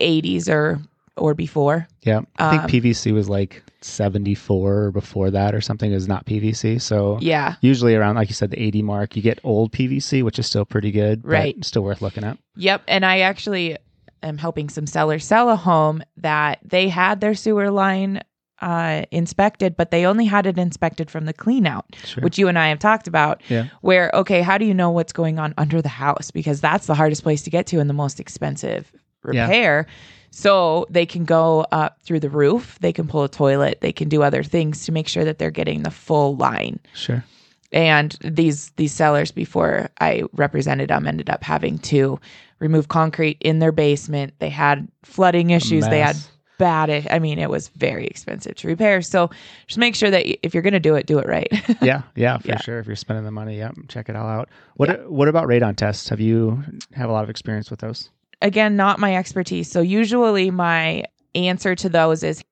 80s 0.00 0.48
or 0.48 0.80
or 1.16 1.34
before. 1.34 1.88
Yeah. 2.02 2.20
I 2.38 2.50
think 2.50 2.62
Um, 2.64 2.68
PVC 2.68 3.12
was 3.12 3.28
like 3.28 3.62
74 3.80 4.84
or 4.84 4.90
before 4.92 5.30
that 5.30 5.54
or 5.54 5.60
something 5.62 5.90
is 5.92 6.06
not 6.06 6.26
PVC. 6.26 6.78
So 6.78 7.18
Yeah. 7.22 7.54
usually 7.62 7.94
around, 7.94 8.16
like 8.16 8.28
you 8.28 8.34
said, 8.34 8.50
the 8.50 8.62
80 8.62 8.82
mark, 8.82 9.16
you 9.16 9.22
get 9.22 9.40
old 9.42 9.72
PVC, 9.72 10.22
which 10.22 10.38
is 10.38 10.46
still 10.46 10.64
pretty 10.66 10.90
good. 10.90 11.22
but 11.22 11.30
Right. 11.30 11.64
Still 11.64 11.82
worth 11.82 12.02
looking 12.02 12.22
at. 12.22 12.36
Yep. 12.56 12.82
And 12.86 13.04
I 13.06 13.20
actually 13.20 13.78
am 14.22 14.38
helping 14.38 14.68
some 14.68 14.86
sellers 14.86 15.24
sell 15.24 15.50
a 15.50 15.56
home 15.56 16.02
that 16.16 16.58
they 16.64 16.88
had 16.88 17.20
their 17.20 17.34
sewer 17.34 17.70
line 17.70 18.22
uh, 18.62 19.02
inspected, 19.10 19.76
but 19.76 19.90
they 19.90 20.06
only 20.06 20.24
had 20.24 20.46
it 20.46 20.56
inspected 20.58 21.10
from 21.10 21.26
the 21.26 21.32
clean 21.34 21.66
out, 21.66 21.84
Sure. 22.04 22.22
which 22.24 22.38
you 22.38 22.48
and 22.48 22.58
I 22.58 22.68
have 22.68 22.78
talked 22.78 23.06
about. 23.06 23.42
Yeah. 23.48 23.66
Where, 23.82 24.10
okay, 24.14 24.40
how 24.40 24.56
do 24.56 24.64
you 24.64 24.72
know 24.72 24.90
what's 24.90 25.12
going 25.12 25.38
on 25.38 25.52
under 25.58 25.82
the 25.82 25.90
house? 25.90 26.30
Because 26.30 26.60
that's 26.62 26.86
the 26.86 26.94
hardest 26.94 27.22
place 27.22 27.42
to 27.42 27.50
get 27.50 27.66
to 27.68 27.80
and 27.80 27.90
the 27.90 27.94
most 27.94 28.18
expensive 28.18 28.90
Yeah. 29.30 29.42
repair. 29.42 29.86
So 30.30 30.86
they 30.90 31.04
can 31.06 31.24
go 31.24 31.66
up 31.70 31.98
through 32.02 32.20
the 32.20 32.30
roof, 32.30 32.78
they 32.80 32.92
can 32.92 33.06
pull 33.06 33.24
a 33.24 33.28
toilet, 33.28 33.80
they 33.82 33.92
can 33.92 34.08
do 34.08 34.22
other 34.22 34.42
things 34.42 34.84
to 34.86 34.92
make 34.92 35.08
sure 35.08 35.24
that 35.24 35.38
they're 35.38 35.50
getting 35.50 35.82
the 35.82 35.90
full 35.90 36.36
line 36.36 36.78
Sure. 36.94 37.24
and 37.72 38.16
these 38.22 38.70
these 38.76 38.92
sellers 38.92 39.32
before 39.32 39.88
I 40.00 40.22
represented 40.32 40.88
them 40.90 41.06
ended 41.06 41.28
up 41.30 41.42
having 41.42 41.78
to 41.78 42.18
remove 42.58 42.88
concrete 42.88 43.38
in 43.40 43.58
their 43.58 43.72
basement. 43.72 44.34
They 44.38 44.48
had 44.48 44.88
flooding 45.02 45.50
issues. 45.50 45.86
They 45.86 46.00
had 46.00 46.16
bad. 46.58 47.06
I 47.10 47.18
mean, 47.18 47.38
it 47.38 47.50
was 47.50 47.68
very 47.68 48.06
expensive 48.06 48.54
to 48.56 48.68
repair. 48.68 49.02
So 49.02 49.30
just 49.66 49.78
make 49.78 49.94
sure 49.94 50.10
that 50.10 50.26
if 50.46 50.54
you're 50.54 50.62
going 50.62 50.72
to 50.72 50.80
do 50.80 50.94
it, 50.94 51.06
do 51.06 51.18
it 51.18 51.26
right. 51.26 51.48
yeah. 51.82 52.02
Yeah. 52.14 52.38
For 52.38 52.48
Yeah. 52.48 52.60
sure. 52.60 52.78
If 52.78 52.86
you're 52.86 52.96
spending 52.96 53.24
the 53.24 53.30
money, 53.30 53.58
yeah, 53.58 53.72
check 53.88 54.08
it 54.08 54.16
all 54.16 54.26
out. 54.26 54.48
What, 54.76 55.10
what 55.10 55.28
about 55.28 55.48
radon 55.48 55.76
tests? 55.76 56.08
Have 56.08 56.20
you 56.20 56.62
have 56.94 57.10
a 57.10 57.12
lot 57.12 57.24
of 57.24 57.30
experience 57.30 57.70
with 57.70 57.80
those? 57.80 58.10
Again, 58.40 58.76
not 58.76 58.98
my 58.98 59.16
expertise. 59.16 59.70
So 59.70 59.80
usually 59.80 60.50
my 60.50 61.04
answer 61.34 61.74
to 61.74 61.88
those 61.88 62.22
is 62.22 62.42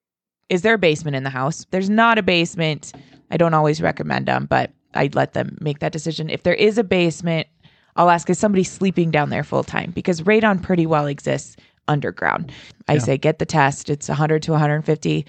is 0.50 0.60
there 0.60 0.74
a 0.74 0.78
basement 0.78 1.16
in 1.16 1.24
the 1.24 1.30
house? 1.30 1.64
There's 1.70 1.88
not 1.88 2.18
a 2.18 2.22
basement. 2.22 2.92
I 3.30 3.38
don't 3.38 3.54
always 3.54 3.80
recommend 3.80 4.26
them, 4.26 4.44
but 4.44 4.70
I'd 4.92 5.14
let 5.14 5.32
them 5.32 5.56
make 5.60 5.78
that 5.78 5.90
decision. 5.92 6.28
If 6.28 6.42
there 6.42 6.54
is 6.54 6.76
a 6.76 6.84
basement, 6.84 7.48
I'll 7.96 8.10
ask 8.10 8.28
is 8.30 8.38
somebody 8.38 8.64
sleeping 8.64 9.10
down 9.10 9.30
there 9.30 9.44
full 9.44 9.64
time 9.64 9.90
because 9.92 10.20
radon 10.22 10.60
pretty 10.62 10.86
well 10.86 11.06
exists 11.06 11.56
underground. 11.88 12.50
I 12.88 12.94
Yeah. 12.94 12.98
say 13.00 13.18
get 13.18 13.38
the 13.38 13.46
test. 13.46 13.90
It's 13.90 14.08
100 14.08 14.42
to 14.44 14.52
150 14.52 15.26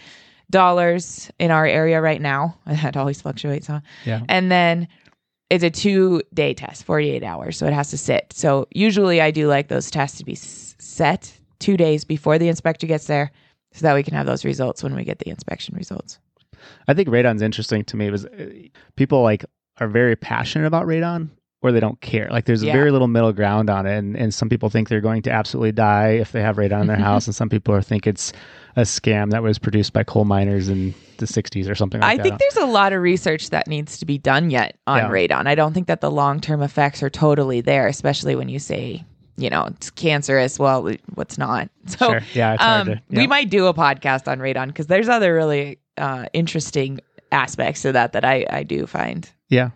dollars 0.52 1.32
in 1.40 1.52
our 1.52 1.66
area 1.66 2.02
right 2.02 2.22
now. 2.22 2.58
That 2.66 2.98
always 2.98 3.22
fluctuates, 3.22 3.68
huh? 3.68 3.82
Yeah. 4.06 4.22
And 4.30 4.52
then 4.52 4.88
it's 5.50 5.64
a 5.64 5.70
two 5.70 6.22
day 6.34 6.54
test, 6.54 6.84
48 6.86 7.24
hours. 7.24 7.58
So 7.58 7.66
it 7.68 7.74
has 7.74 7.90
to 7.92 7.98
sit. 7.98 8.32
So 8.34 8.68
usually 8.72 9.22
I 9.22 9.32
do 9.32 9.48
like 9.48 9.68
those 9.68 9.90
tests 9.92 10.18
to 10.20 10.26
be 10.26 10.34
s- 10.34 10.76
set 10.80 11.32
two 11.60 11.78
days 11.78 12.04
before 12.06 12.38
the 12.38 12.48
inspector 12.48 12.88
gets 12.88 13.08
there 13.08 13.32
so 13.74 13.82
that 13.82 13.94
we 13.96 14.04
can 14.04 14.14
have 14.14 14.26
those 14.26 14.46
results 14.46 14.82
when 14.84 14.96
we 14.96 15.04
get 15.04 15.20
the 15.20 15.30
inspection 15.30 15.76
results. 15.76 16.20
I 16.88 16.94
think 16.94 17.10
radon's 17.10 17.42
interesting 17.42 17.84
to 17.86 17.98
me. 17.98 18.10
Was 18.10 18.26
uh, 18.26 18.50
people 18.96 19.22
like 19.24 19.46
are 19.80 19.88
very 19.88 20.16
passionate 20.16 20.66
about 20.66 20.86
radon 20.88 21.30
or 21.66 21.72
they 21.72 21.80
don't 21.80 22.00
care. 22.02 22.28
Like 22.32 22.46
there's 22.46 22.64
Yeah. 22.64 22.74
very 22.74 22.92
little 22.92 23.08
middle 23.08 23.34
ground 23.34 23.70
on 23.70 23.86
it, 23.86 23.98
and, 23.98 24.16
and 24.16 24.34
some 24.34 24.50
people 24.50 24.70
think 24.70 24.90
they're 24.90 25.02
going 25.02 25.22
to 25.24 25.32
absolutely 25.32 25.72
die 25.72 26.10
if 26.10 26.32
they 26.32 26.42
have 26.42 26.58
radon 26.58 26.82
in 26.82 26.88
their 26.88 26.96
house, 27.12 27.26
and 27.28 27.36
some 27.36 27.50
people 27.50 27.74
are 27.74 27.82
think 27.82 28.06
it's 28.08 28.32
a 28.76 28.82
scam 28.82 29.32
that 29.32 29.42
was 29.44 29.58
produced 29.58 29.94
by 29.94 30.04
coal 30.04 30.26
miners 30.26 30.68
in 30.70 30.94
the 31.18 31.26
60s 31.26 31.70
or 31.70 31.76
something 31.76 32.02
like 32.02 32.12
I 32.12 32.18
that. 32.18 32.24
think 32.24 32.40
there's 32.40 32.58
a 32.58 32.66
lot 32.66 32.92
of 32.92 33.02
research 33.02 33.50
that 33.52 33.68
needs 33.68 33.98
to 34.00 34.06
be 34.06 34.18
done 34.18 34.50
yet 34.50 34.78
on 34.86 34.98
Yeah. 34.98 35.10
radon. 35.10 35.48
I 35.48 35.56
don't 35.56 35.74
think 35.74 35.88
that 35.88 36.02
the 36.02 36.12
long 36.12 36.42
term 36.42 36.62
effects 36.62 37.02
are 37.02 37.10
totally 37.10 37.62
there, 37.62 37.88
especially 37.88 38.36
when 38.36 38.50
you 38.50 38.60
say, 38.60 39.06
you 39.38 39.50
know, 39.50 39.66
it's 39.66 39.90
cancerous. 39.92 40.60
Well, 40.60 40.92
what's 41.14 41.38
not? 41.38 41.70
So, 41.88 42.08
Sure. 42.10 42.22
Yeah, 42.34 42.54
it's 42.56 42.64
hard 42.64 42.88
um, 42.90 42.96
to- 42.96 43.02
we 43.12 43.28
might 43.28 43.50
do 43.50 43.68
a 43.68 43.74
podcast 43.74 44.28
on 44.30 44.40
radon 44.40 44.68
because 44.68 44.88
there's 44.88 45.08
other 45.08 45.34
really 45.34 45.80
uh, 45.98 46.26
interesting 46.34 47.00
aspects 47.32 47.82
to 47.84 47.92
that 47.94 48.12
that 48.14 48.26
I, 48.26 48.46
I 48.50 48.64
do 48.64 48.86
find 48.88 49.30
yeah. 49.50 49.70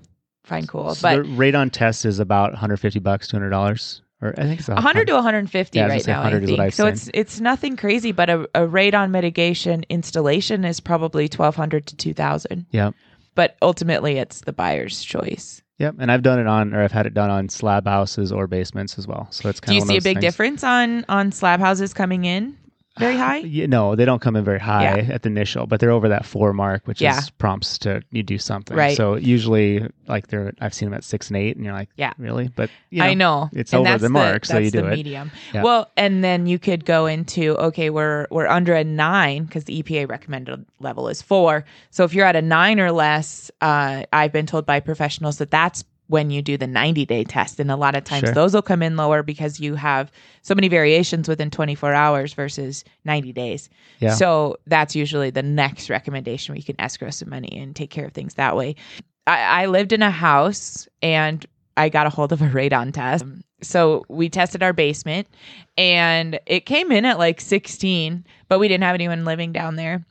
Find 0.50 0.68
cool. 0.68 0.94
So 0.96 1.08
but 1.08 1.24
the 1.24 1.30
radon 1.30 1.72
test 1.72 2.06
is 2.06 2.20
about 2.20 2.52
150 2.52 3.00
bucks, 3.00 3.28
200 3.28 3.50
dollars, 3.50 4.02
or 4.22 4.34
I 4.38 4.44
think 4.44 4.60
it's 4.60 4.68
100 4.68 5.08
to 5.08 5.14
150 5.14 5.78
Yeah, 5.78 5.88
right 5.88 6.06
now. 6.06 6.20
I 6.20 6.24
100 6.24 6.44
is 6.44 6.52
what 6.52 6.60
think 6.60 6.74
so. 6.74 6.84
seen. 6.86 6.94
It's 6.94 7.10
it's 7.14 7.40
nothing 7.40 7.78
crazy, 7.78 8.12
but 8.12 8.30
a, 8.30 8.42
a 8.56 8.68
radon 8.68 9.12
mitigation 9.12 9.86
installation 9.90 10.66
is 10.66 10.80
probably 10.80 11.26
1200 11.26 11.86
to 11.88 11.96
2000. 11.96 12.66
Yep. 12.72 12.96
But 13.36 13.56
ultimately, 13.62 14.18
it's 14.18 14.42
the 14.42 14.52
buyer's 14.52 15.04
choice. 15.04 15.62
Yep, 15.78 15.96
and 16.00 16.12
I've 16.12 16.24
done 16.24 16.40
it 16.40 16.48
on, 16.48 16.74
or 16.74 16.84
I've 16.84 16.92
had 16.92 17.06
it 17.06 17.14
done 17.14 17.30
on 17.30 17.48
slab 17.48 17.88
houses 17.88 18.34
or 18.34 18.48
basements 18.48 18.98
as 18.98 19.08
well. 19.08 19.28
So 19.32 19.48
it's 19.48 19.62
kind 19.62 19.78
of 19.78 19.88
Do 19.88 19.94
you 19.94 19.98
of 19.98 20.04
see 20.04 20.10
a 20.10 20.14
big 20.14 20.20
difference 20.20 20.62
on 20.62 21.06
on 21.08 21.32
slab 21.32 21.62
houses 21.62 21.94
coming 21.94 22.26
in 22.26 22.58
very 23.00 23.16
high? 23.18 23.38
Yeah, 23.60 23.66
no, 23.66 23.96
they 23.96 24.06
don't 24.06 24.22
come 24.22 24.36
in 24.36 24.44
very 24.44 24.60
high 24.60 24.84
Yeah. 25.00 25.14
at 25.14 25.24
the 25.24 25.30
initial, 25.30 25.66
but 25.66 25.80
they're 25.80 25.92
over 25.92 26.10
that 26.10 26.26
four 26.26 26.54
mark, 26.54 26.86
which 26.86 27.02
Yeah. 27.02 27.18
is 27.18 27.30
prompts 27.32 27.78
to 27.80 28.02
you 28.12 28.22
do 28.22 28.38
something. 28.38 28.78
Right. 28.78 28.96
So 28.96 29.16
usually, 29.16 29.88
like 30.08 30.28
they're, 30.28 30.54
I've 30.62 30.74
seen 30.74 30.88
them 30.90 30.94
at 30.94 31.04
six 31.04 31.30
and 31.30 31.38
eight, 31.38 31.56
and 31.56 31.66
you're 31.66 31.74
like, 31.74 31.90
Yeah. 31.98 32.14
really? 32.18 32.50
But 32.50 32.70
you 32.92 33.00
know, 33.00 33.06
I 33.06 33.14
know 33.16 33.50
it's 33.54 33.74
And 33.74 33.80
over 33.82 33.90
that's 33.90 34.04
the 34.04 34.10
mark, 34.10 34.46
so 34.46 34.58
you 34.60 34.70
do 34.72 34.82
the 34.82 34.88
it. 34.92 34.96
Medium. 34.98 35.32
Yeah. 35.54 35.64
Well, 35.64 35.90
and 35.98 36.24
then 36.24 36.46
you 36.46 36.60
could 36.60 36.86
go 36.86 37.06
into 37.08 37.56
okay, 37.58 37.90
we're 37.90 38.28
we're 38.30 38.48
under 38.48 38.76
a 38.76 38.84
nine 38.84 39.46
because 39.46 39.64
the 39.64 39.82
EPA 39.82 40.10
recommended 40.10 40.66
level 40.80 41.08
is 41.08 41.22
four. 41.22 41.66
So 41.92 42.04
if 42.04 42.14
you're 42.14 42.26
at 42.26 42.36
a 42.36 42.42
nine 42.42 42.80
or 42.80 42.92
less, 42.92 43.50
uh, 43.62 44.04
I've 44.14 44.32
been 44.34 44.46
told 44.46 44.66
by 44.66 44.80
professionals 44.80 45.38
that 45.40 45.52
that's 45.52 45.84
when 46.10 46.32
you 46.32 46.42
do 46.42 46.58
the 46.58 46.68
90 46.68 47.06
day 47.06 47.24
test, 47.24 47.60
and 47.60 47.70
a 47.72 47.76
lot 47.76 47.96
of 47.96 48.04
times 48.04 48.26
Sure. 48.26 48.34
those 48.34 48.54
will 48.54 48.64
come 48.64 48.82
in 48.82 48.98
lower 48.98 49.22
because 49.24 49.60
you 49.60 49.76
have 49.76 50.12
so 50.42 50.56
many 50.56 50.68
variations 50.68 51.28
within 51.28 51.52
24 51.52 51.94
hours 51.94 52.34
versus 52.34 52.84
90 53.06 53.32
days. 53.32 53.70
Yeah. 54.00 54.16
So 54.16 54.58
that's 54.66 54.96
usually 54.96 55.30
the 55.30 55.44
next 55.44 55.88
recommendation 55.90 56.54
where 56.54 56.58
you 56.58 56.64
can 56.64 56.80
escrow 56.82 57.12
some 57.12 57.30
money 57.30 57.56
and 57.58 57.76
take 57.76 57.92
care 57.92 58.06
of 58.06 58.14
things 58.14 58.34
that 58.34 58.56
way. 58.58 58.76
I, 59.28 59.64
I 59.64 59.66
lived 59.68 59.94
in 59.94 60.02
a 60.02 60.10
house 60.10 60.88
and 61.04 61.46
I 61.78 61.90
got 61.90 62.08
a 62.08 62.10
hold 62.10 62.32
of 62.34 62.42
a 62.42 62.48
radon 62.48 62.92
test. 62.92 63.24
So 63.62 64.04
we 64.10 64.30
tested 64.30 64.64
our 64.64 64.74
basement 64.74 65.28
and 65.78 66.40
it 66.48 66.66
came 66.66 66.92
in 66.92 67.06
at 67.06 67.20
like 67.20 67.40
16, 67.40 68.26
but 68.48 68.58
we 68.60 68.68
didn't 68.68 68.84
have 68.84 68.96
anyone 68.96 69.26
living 69.26 69.52
down 69.52 69.76
there. 69.76 70.04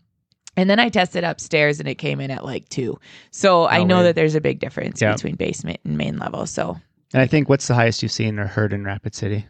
And 0.59 0.69
then 0.69 0.81
I 0.81 0.89
tested 0.89 1.23
upstairs 1.23 1.79
and 1.79 1.89
it 1.89 1.95
came 1.95 2.21
in 2.21 2.33
at 2.33 2.45
like 2.45 2.69
two. 2.69 2.99
So 3.31 3.65
I 3.65 3.79
Oh, 3.79 3.85
know 3.85 3.97
weird. 3.99 4.07
that 4.09 4.15
there's 4.17 4.35
a 4.35 4.41
big 4.41 4.59
difference 4.59 5.01
Yeah. 5.01 5.13
between 5.15 5.37
basement 5.37 5.79
and 5.85 5.97
main 5.97 6.19
level. 6.19 6.47
So 6.47 6.77
and 7.15 7.23
I 7.23 7.27
think 7.29 7.49
what's 7.49 7.69
the 7.69 7.75
highest 7.75 8.03
you've 8.03 8.11
seen 8.13 8.39
or 8.41 8.47
heard 8.49 8.73
in 8.73 8.83
Rapid 8.85 9.15
City? 9.15 9.47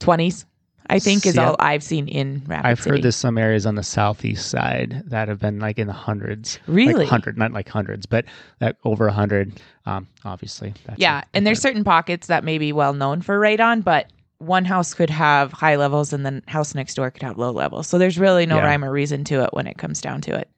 20s, 0.00 0.44
I 0.88 0.98
think, 0.98 1.24
is 1.24 1.36
Yeah. 1.36 1.48
all 1.48 1.56
I've 1.58 1.82
seen 1.82 2.06
in 2.08 2.42
Rapid 2.46 2.62
City. 2.62 2.68
I've 2.70 2.78
City. 2.80 2.90
heard 2.90 3.02
there's 3.02 3.16
some 3.16 3.38
areas 3.38 3.64
on 3.66 3.74
the 3.76 3.82
southeast 3.82 4.50
side 4.50 5.02
that 5.06 5.28
have 5.28 5.38
been 5.40 5.58
like 5.58 5.78
in 5.78 5.86
the 5.86 5.92
hundreds. 5.94 6.58
Really? 6.66 6.92
Like 6.94 7.08
hundred, 7.08 7.38
not 7.38 7.52
like 7.52 7.68
hundreds, 7.68 8.04
but 8.06 8.26
like 8.60 8.76
over 8.84 9.06
a 9.08 9.12
hundred. 9.12 9.58
Um, 9.86 10.06
obviously. 10.24 10.74
Yeah, 10.96 11.22
and 11.32 11.46
there's 11.46 11.60
certain 11.60 11.82
pockets 11.84 12.26
that 12.26 12.44
may 12.44 12.58
be 12.58 12.72
well 12.72 12.92
known 12.92 13.22
for 13.22 13.38
radon, 13.40 13.82
but 13.82 14.10
one 14.46 14.64
house 14.64 14.94
could 14.94 15.10
have 15.10 15.52
high 15.52 15.76
levels 15.76 16.12
and 16.12 16.24
the 16.24 16.42
house 16.48 16.74
next 16.74 16.94
door 16.94 17.10
could 17.10 17.22
have 17.22 17.38
low 17.38 17.50
levels. 17.50 17.86
So 17.86 17.98
there's 17.98 18.18
really 18.18 18.46
no 18.46 18.56
Yeah. 18.56 18.64
rhyme 18.66 18.84
or 18.84 18.90
reason 18.90 19.24
to 19.24 19.42
it 19.42 19.50
when 19.52 19.66
it 19.66 19.78
comes 19.78 20.00
down 20.00 20.20
to 20.22 20.34
it. 20.34 20.48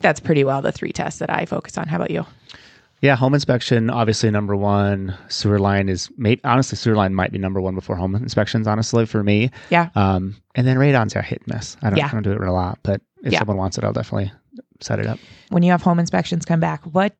That's 0.00 0.20
pretty 0.20 0.44
well 0.44 0.62
the 0.62 0.72
three 0.72 0.92
tests 0.92 1.18
that 1.20 1.30
I 1.30 1.44
focus 1.44 1.76
on. 1.76 1.88
How 1.88 1.96
about 1.96 2.10
you? 2.10 2.24
Yeah, 3.00 3.14
home 3.14 3.34
inspection 3.34 3.90
obviously 3.90 4.30
number 4.30 4.56
one. 4.56 5.16
Sewer 5.28 5.58
line 5.58 5.88
is 5.88 6.10
made, 6.16 6.40
honestly 6.42 6.76
sewer 6.76 6.96
line 6.96 7.14
might 7.14 7.30
be 7.30 7.38
number 7.38 7.60
one 7.60 7.74
before 7.74 7.94
home 7.96 8.14
inspections. 8.16 8.66
Honestly, 8.66 9.06
for 9.06 9.22
me. 9.22 9.50
Yeah. 9.70 9.90
Um, 9.94 10.36
and 10.54 10.66
then 10.66 10.76
radon's 10.78 11.14
a 11.14 11.22
hit 11.22 11.42
and 11.46 11.54
miss. 11.56 11.76
I 11.82 11.90
don't, 11.90 11.98
Yeah. 11.98 12.06
I 12.06 12.10
don't 12.10 12.22
do 12.22 12.32
it 12.32 12.40
a 12.40 12.52
lot, 12.52 12.78
but 12.82 13.00
if 13.22 13.32
Yeah. 13.32 13.38
someone 13.40 13.56
wants 13.56 13.78
it, 13.78 13.84
I'll 13.84 13.92
definitely 13.92 14.32
set 14.80 14.98
it 14.98 15.06
up. 15.06 15.18
When 15.50 15.62
you 15.62 15.70
have 15.70 15.82
home 15.82 15.98
inspections 16.00 16.44
come 16.44 16.60
back, 16.60 16.82
what 16.84 17.14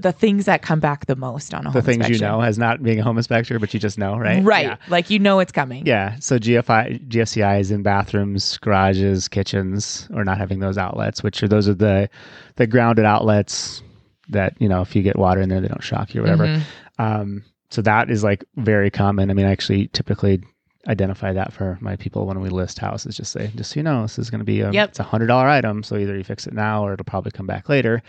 the 0.00 0.12
things 0.12 0.44
that 0.44 0.62
come 0.62 0.78
back 0.78 1.06
the 1.06 1.16
most 1.16 1.52
on 1.54 1.66
a 1.66 1.70
The 1.72 1.82
things 1.82 2.08
you 2.08 2.18
know 2.18 2.42
as 2.42 2.58
not 2.58 2.82
being 2.82 3.00
a 3.00 3.02
home 3.02 3.16
inspector, 3.16 3.58
but 3.58 3.72
you 3.74 3.80
just 3.80 3.98
know, 3.98 4.16
right? 4.18 4.42
Right. 4.44 4.66
Yeah. 4.66 4.76
Like 4.88 5.10
you 5.10 5.18
know 5.18 5.40
it's 5.40 5.52
coming. 5.52 5.86
Yeah. 5.86 6.16
So 6.20 6.38
GFI, 6.38 7.08
GFCI 7.08 7.60
is 7.60 7.70
in 7.70 7.82
bathrooms, 7.82 8.58
garages, 8.58 9.26
kitchens, 9.26 10.08
or 10.14 10.24
not 10.24 10.38
having 10.38 10.60
those 10.60 10.78
outlets, 10.78 11.22
which 11.22 11.42
are 11.42 11.48
those 11.48 11.68
are 11.68 11.74
the 11.74 12.08
the 12.56 12.66
grounded 12.66 13.04
outlets 13.04 13.82
that 14.28 14.54
you 14.60 14.68
know 14.68 14.80
if 14.82 14.94
you 14.94 15.02
get 15.02 15.18
water 15.18 15.40
in 15.40 15.48
there, 15.48 15.60
they 15.60 15.68
don't 15.68 15.82
shock 15.82 16.14
you 16.14 16.20
or 16.20 16.24
whatever. 16.24 16.46
Mhm. 16.46 16.62
Um, 16.98 17.44
so 17.70 17.82
that 17.82 18.10
is 18.10 18.22
like 18.22 18.44
very 18.56 18.90
common. 18.90 19.30
I 19.30 19.34
mean, 19.34 19.46
I 19.46 19.50
actually 19.50 19.88
typically 19.88 20.42
identify 20.88 21.32
that 21.32 21.52
for 21.52 21.78
my 21.80 21.96
people 21.96 22.26
when 22.26 22.40
we 22.40 22.48
list 22.48 22.78
houses. 22.78 23.16
Just 23.16 23.32
say, 23.32 23.50
just 23.54 23.72
so 23.72 23.80
you 23.80 23.82
know, 23.84 24.02
this 24.02 24.18
is 24.18 24.30
going 24.30 24.38
to 24.40 24.44
be 24.44 24.60
a 24.60 24.70
Yep. 24.70 24.88
it's 24.90 25.00
a 25.00 25.04
hundred 25.04 25.26
dollar 25.26 25.48
item. 25.48 25.82
So 25.82 25.96
either 25.96 26.16
you 26.16 26.24
fix 26.24 26.46
it 26.46 26.52
now 26.54 26.84
or 26.84 26.92
it'll 26.94 27.04
probably 27.04 27.32
come 27.32 27.46
back 27.46 27.68
later. 27.68 28.02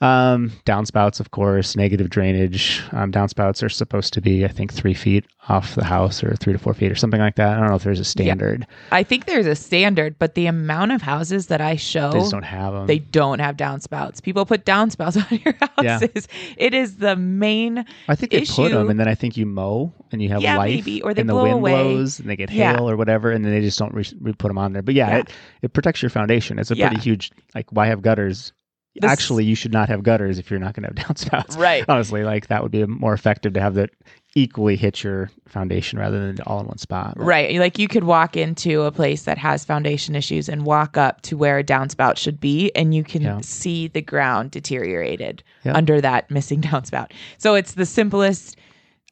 Um, 0.00 0.52
downspouts, 0.64 1.18
of 1.18 1.32
course, 1.32 1.74
negative 1.74 2.08
drainage. 2.08 2.82
Um, 2.92 3.10
downspouts 3.10 3.64
are 3.64 3.68
supposed 3.68 4.12
to 4.12 4.20
be, 4.20 4.44
I 4.44 4.48
think, 4.48 4.72
three 4.72 4.94
feet 4.94 5.24
off 5.48 5.74
the 5.74 5.84
house 5.84 6.22
or 6.22 6.36
three 6.36 6.52
to 6.52 6.58
four 6.58 6.72
feet 6.72 6.92
or 6.92 6.94
something 6.94 7.18
like 7.20 7.34
that. 7.36 7.56
I 7.56 7.60
don't 7.60 7.68
know 7.70 7.74
if 7.74 7.82
there's 7.82 7.98
a 7.98 8.04
standard. 8.04 8.64
I 8.92 9.02
think 9.02 9.24
there's 9.26 9.46
a 9.46 9.56
standard, 9.56 10.16
but 10.18 10.34
the 10.36 10.46
amount 10.46 10.92
of 10.92 11.02
houses 11.02 11.48
that 11.48 11.60
I 11.60 11.74
show 11.76 12.12
They 12.12 12.18
just 12.20 12.30
don't 12.30 12.44
have 12.44 12.74
them. 12.74 12.86
they 12.86 13.00
don't 13.00 13.40
have 13.40 13.56
downspouts. 13.56 14.22
People 14.22 14.46
put 14.46 14.64
downspouts 14.64 15.16
on 15.32 15.38
your 15.44 15.54
Yeah. 15.82 15.98
houses. 15.98 16.28
It 16.56 16.74
is 16.74 16.98
the 16.98 17.16
main 17.16 17.84
I 18.08 18.14
think 18.14 18.30
they 18.30 18.44
put 18.44 18.70
them, 18.70 18.90
and 18.90 19.00
then 19.00 19.08
I 19.08 19.16
think 19.16 19.36
you 19.36 19.46
mow 19.46 19.92
and 20.12 20.22
you 20.22 20.28
have 20.28 20.42
Yeah, 20.42 20.58
life, 20.58 20.68
maybe, 20.86 21.02
or 21.02 21.12
they 21.12 21.22
and 21.22 21.28
the 21.30 21.34
blow 21.34 21.42
wind 21.44 21.54
away. 21.54 21.72
blows 21.72 22.20
and 22.20 22.28
they 22.30 22.36
get 22.36 22.50
Yeah. 22.52 22.76
hail 22.76 22.88
or 22.88 22.96
whatever, 22.96 23.32
and 23.32 23.44
then 23.44 23.52
they 23.52 23.62
just 23.62 23.78
don't 23.78 23.94
re- 23.94 24.04
re- 24.20 24.32
put 24.34 24.46
them 24.48 24.58
on 24.58 24.74
there. 24.74 24.82
But 24.82 24.94
yeah, 24.94 25.08
Yeah. 25.08 25.16
It, 25.18 25.30
it 25.62 25.72
protects 25.72 26.02
your 26.02 26.10
foundation. 26.10 26.58
It's 26.60 26.70
a 26.70 26.76
Yeah. 26.76 26.88
pretty 26.88 27.02
huge. 27.02 27.32
Like, 27.54 27.72
why 27.72 27.86
have 27.86 28.02
gutters? 28.02 28.52
This- 29.00 29.10
Actually, 29.10 29.44
you 29.44 29.54
should 29.54 29.72
not 29.72 29.88
have 29.88 30.02
gutters 30.02 30.38
if 30.38 30.50
you're 30.50 30.60
not 30.60 30.74
going 30.74 30.92
to 30.92 31.00
have 31.02 31.08
downspouts. 31.16 31.56
Right. 31.58 31.84
Honestly, 31.88 32.24
like 32.24 32.48
that 32.48 32.62
would 32.62 32.72
be 32.72 32.84
more 32.86 33.12
effective 33.14 33.52
to 33.54 33.60
have 33.60 33.74
that 33.74 33.90
equally 34.34 34.76
hit 34.76 35.02
your 35.02 35.30
foundation 35.48 35.98
rather 35.98 36.20
than 36.32 36.40
all 36.46 36.60
in 36.60 36.66
one 36.66 36.78
spot. 36.78 37.14
But- 37.16 37.24
Right. 37.24 37.58
Like 37.58 37.78
you 37.78 37.88
could 37.88 38.04
walk 38.04 38.36
into 38.36 38.82
a 38.82 38.92
place 38.92 39.22
that 39.22 39.38
has 39.38 39.64
foundation 39.64 40.14
issues 40.14 40.48
and 40.48 40.64
walk 40.64 40.96
up 40.96 41.22
to 41.22 41.36
where 41.36 41.58
a 41.58 41.64
downspout 41.64 42.16
should 42.18 42.38
be, 42.40 42.70
and 42.76 42.94
you 42.94 43.02
can 43.04 43.22
Yeah. 43.22 43.40
see 43.42 43.88
the 43.88 44.02
ground 44.02 44.50
deteriorated 44.50 45.42
Yeah. 45.64 45.74
under 45.76 46.00
that 46.00 46.30
missing 46.30 46.60
downspout. 46.62 47.10
So 47.38 47.54
it's 47.54 47.74
the 47.74 47.86
simplest 47.86 48.56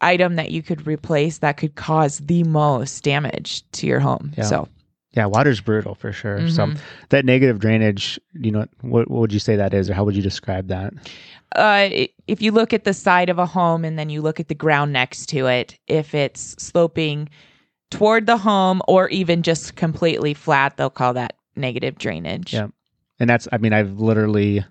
item 0.02 0.37
that 0.37 0.50
you 0.50 0.62
could 0.62 0.87
replace 0.87 1.38
that 1.38 1.57
could 1.57 1.75
cause 1.75 2.19
the 2.19 2.45
most 2.45 3.02
damage 3.02 3.62
to 3.73 3.87
your 3.87 3.99
home. 4.00 4.33
Yeah. 4.37 4.45
So 4.45 4.69
Yeah, 5.16 5.26
water's 5.26 5.61
brutal 5.62 5.94
for 5.94 6.12
sure. 6.12 6.46
So 6.49 6.66
Mhm. 6.66 6.78
that 7.08 7.25
negative 7.25 7.58
drainage, 7.58 8.20
you 8.35 8.50
know, 8.50 8.66
what, 8.82 9.11
what 9.11 9.20
would 9.20 9.32
you 9.32 9.38
say 9.38 9.56
that 9.56 9.73
is, 9.73 9.88
or 9.88 9.94
how 9.94 10.04
would 10.04 10.14
you 10.14 10.23
describe 10.23 10.68
that? 10.68 10.92
uh, 11.54 11.88
if 12.26 12.42
you 12.42 12.50
look 12.52 12.75
at 12.75 12.85
the 12.85 12.92
side 12.92 13.30
of 13.30 13.38
a 13.38 13.46
home 13.46 13.85
and 13.85 13.99
then 13.99 14.11
you 14.11 14.20
look 14.20 14.38
at 14.40 14.49
the 14.49 14.54
ground 14.54 14.92
next 14.92 15.26
to 15.26 15.46
it, 15.46 15.78
if 15.87 16.14
it's 16.14 16.54
sloping 16.62 17.28
toward 17.90 18.26
the 18.26 18.37
home 18.37 18.82
or 18.88 19.08
even 19.08 19.42
just 19.42 19.75
completely 19.76 20.35
flat, 20.35 20.76
they'll 20.76 20.90
call 20.90 21.14
that 21.14 21.35
negative 21.54 21.96
drainage. 21.96 22.52
Yeah. 22.52 22.66
And 23.20 23.30
that's, 23.30 23.49
I 23.52 23.58
mean, 23.58 23.73
I've 23.73 23.92
literally, 23.99 24.64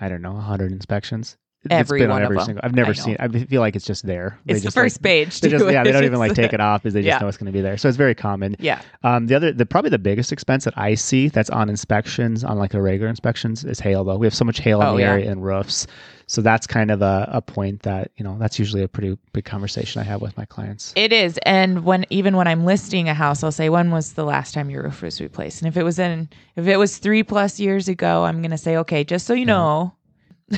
I 0.00 0.08
don't 0.10 0.20
know, 0.20 0.32
100 0.32 0.70
inspections. 0.72 1.38
Every 1.70 2.00
been 2.00 2.10
one 2.10 2.18
on 2.20 2.24
every 2.24 2.36
them. 2.36 2.46
single. 2.46 2.60
I've 2.64 2.74
never 2.74 2.92
seen. 2.94 3.16
I 3.20 3.28
feel 3.28 3.60
like 3.60 3.76
it's 3.76 3.84
just 3.84 4.04
there. 4.06 4.38
They 4.46 4.54
It's 4.54 4.62
the 4.62 4.66
just, 4.66 4.76
like, 4.76 4.84
first 4.84 5.02
page. 5.02 5.40
They 5.40 5.48
just, 5.48 5.64
yeah, 5.70 5.84
they 5.84 5.92
don't 5.92 6.04
even 6.04 6.18
like 6.18 6.34
take 6.42 6.52
it 6.52 6.60
off 6.60 6.82
because 6.82 6.94
they 6.94 7.02
just 7.02 7.14
Yeah. 7.14 7.18
know 7.20 7.28
it's 7.28 7.36
going 7.36 7.46
to 7.46 7.52
be 7.52 7.60
there. 7.60 7.76
So 7.76 7.88
it's 7.88 7.96
very 7.96 8.14
common. 8.14 8.56
Yeah. 8.58 8.80
Um, 9.04 9.26
the 9.28 9.34
other, 9.34 9.52
the 9.52 9.64
probably 9.66 9.90
the 9.90 9.98
biggest 9.98 10.32
expense 10.32 10.64
that 10.64 10.74
I 10.76 10.94
see 10.94 11.28
that's 11.28 11.50
on 11.50 11.68
inspections, 11.68 12.42
on 12.44 12.58
like 12.58 12.72
the 12.72 12.82
regular 12.82 13.08
inspections, 13.08 13.64
is 13.64 13.78
hail. 13.80 14.02
Though 14.04 14.16
we 14.16 14.26
have 14.26 14.34
so 14.34 14.44
much 14.44 14.58
hail 14.60 14.80
in 14.82 14.86
Oh, 14.88 14.94
the 14.96 15.02
yeah. 15.02 15.10
area 15.12 15.30
and 15.30 15.44
roofs, 15.44 15.86
so 16.26 16.40
that's 16.40 16.66
kind 16.66 16.90
of 16.90 17.02
a, 17.02 17.28
a 17.32 17.42
point 17.42 17.82
that 17.82 18.10
you 18.16 18.24
know 18.24 18.36
that's 18.38 18.58
usually 18.58 18.82
a 18.82 18.88
pretty 18.88 19.16
big 19.32 19.44
conversation 19.44 20.00
I 20.00 20.04
have 20.04 20.20
with 20.22 20.36
my 20.36 20.44
clients. 20.46 20.92
It 20.96 21.12
is. 21.12 21.38
And 21.44 21.84
when 21.84 22.06
even 22.10 22.36
when 22.36 22.48
I'm 22.48 22.64
listing 22.64 23.08
a 23.08 23.14
house, 23.14 23.42
I'll 23.44 23.52
say, 23.52 23.68
when 23.68 23.90
was 23.90 24.14
the 24.14 24.24
last 24.24 24.52
time 24.54 24.70
your 24.70 24.82
roof 24.84 25.02
was 25.02 25.20
replaced? 25.20 25.60
And 25.62 25.68
if 25.68 25.76
it 25.76 25.84
was 25.84 25.98
in 25.98 26.28
if 26.56 26.66
it 26.66 26.76
was 26.76 26.98
three 26.98 27.22
plus 27.22 27.60
years 27.60 27.88
ago, 27.88 28.24
I'm 28.24 28.42
gonna 28.42 28.58
say, 28.58 28.76
okay, 28.78 29.04
just 29.04 29.26
so 29.26 29.34
you 29.34 29.44
know, 29.46 29.94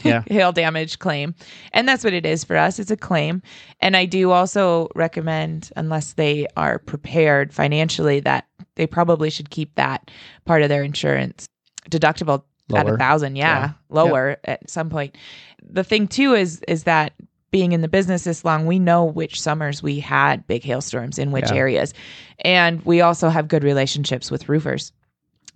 Yeah. 0.02 0.22
hail 0.28 0.52
damage 0.52 0.98
claim. 0.98 1.34
And 1.72 1.88
that's 1.88 2.04
what 2.04 2.12
it 2.14 2.26
is 2.26 2.44
for 2.44 2.56
us. 2.56 2.78
It's 2.78 2.90
a 2.90 2.96
claim. 2.96 3.42
And 3.80 3.96
I 3.96 4.04
do 4.06 4.30
also 4.30 4.88
recommend, 4.94 5.70
unless 5.76 6.14
they 6.14 6.46
are 6.56 6.78
prepared 6.78 7.52
financially, 7.52 8.20
that 8.20 8.46
they 8.76 8.86
probably 8.86 9.30
should 9.30 9.50
keep 9.50 9.74
that 9.76 10.10
part 10.44 10.62
of 10.62 10.68
their 10.68 10.82
insurance 10.82 11.46
deductible 11.90 12.42
at 12.74 12.88
a 12.88 12.96
thousand. 12.96 13.36
Yeah, 13.36 13.58
Yeah. 13.58 13.70
lower 13.90 14.36
at 14.44 14.68
some 14.70 14.88
point. 14.90 15.16
The 15.62 15.84
thing 15.84 16.08
too 16.08 16.34
is 16.34 16.60
is 16.66 16.84
that 16.84 17.12
being 17.50 17.70
in 17.72 17.82
the 17.82 17.88
business 17.88 18.24
this 18.24 18.44
long, 18.44 18.66
we 18.66 18.80
know 18.80 19.04
which 19.04 19.40
summers 19.40 19.80
we 19.82 20.00
had 20.00 20.44
big 20.48 20.64
hailstorms 20.64 21.18
in 21.20 21.30
which 21.30 21.50
Yeah. 21.50 21.56
areas. 21.56 21.94
And 22.40 22.84
we 22.84 23.00
also 23.00 23.28
have 23.28 23.46
good 23.46 23.62
relationships 23.62 24.28
with 24.30 24.48
roofers. 24.48 24.90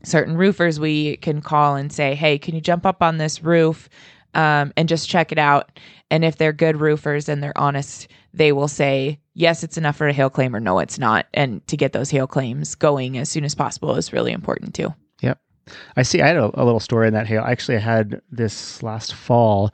Certain 0.05 0.37
roofers 0.37 0.79
we 0.79 1.17
can 1.17 1.41
call 1.41 1.75
and 1.75 1.91
say, 1.93 2.15
Hey, 2.15 2.39
can 2.39 2.55
you 2.55 2.61
jump 2.61 2.87
up 2.87 3.03
on 3.03 3.19
this 3.19 3.43
roof 3.43 3.89
um, 4.35 4.73
and 4.77 4.89
just 4.89 5.09
check 5.09 5.33
it 5.33 5.39
out? 5.39 5.79
And 6.11 6.25
if 6.25 6.37
they're 6.37 6.53
good 6.53 6.81
roofers 6.81 7.29
and 7.29 7.43
they're 7.43 7.57
honest, 7.59 8.09
they 8.33 8.53
will 8.53 8.69
say, 8.69 9.19
Yes, 9.35 9.63
it's 9.63 9.79
enough 9.79 9.97
for 9.97 10.09
a 10.09 10.13
hail 10.13 10.31
claim, 10.31 10.57
or 10.57 10.61
no, 10.61 10.81
it's 10.81 10.99
not. 10.99 11.27
And 11.33 11.65
to 11.69 11.77
get 11.77 11.93
those 11.93 12.11
hail 12.11 12.27
claims 12.27 12.75
going 12.75 13.17
as 13.19 13.29
soon 13.29 13.45
as 13.45 13.55
possible 13.55 13.95
is 13.95 14.13
really 14.13 14.33
important 14.33 14.75
too. 14.75 14.93
Yep. 15.23 15.39
I 15.97 16.03
see. 16.03 16.21
I 16.23 16.27
had 16.27 16.37
a, 16.37 16.51
a 16.61 16.65
little 16.65 16.81
story 16.81 17.07
in 17.07 17.15
that 17.15 17.27
hail. 17.29 17.43
Actually, 17.47 17.77
I 17.77 17.81
had 17.81 18.21
this 18.33 18.83
last 18.83 19.15
fall. 19.15 19.73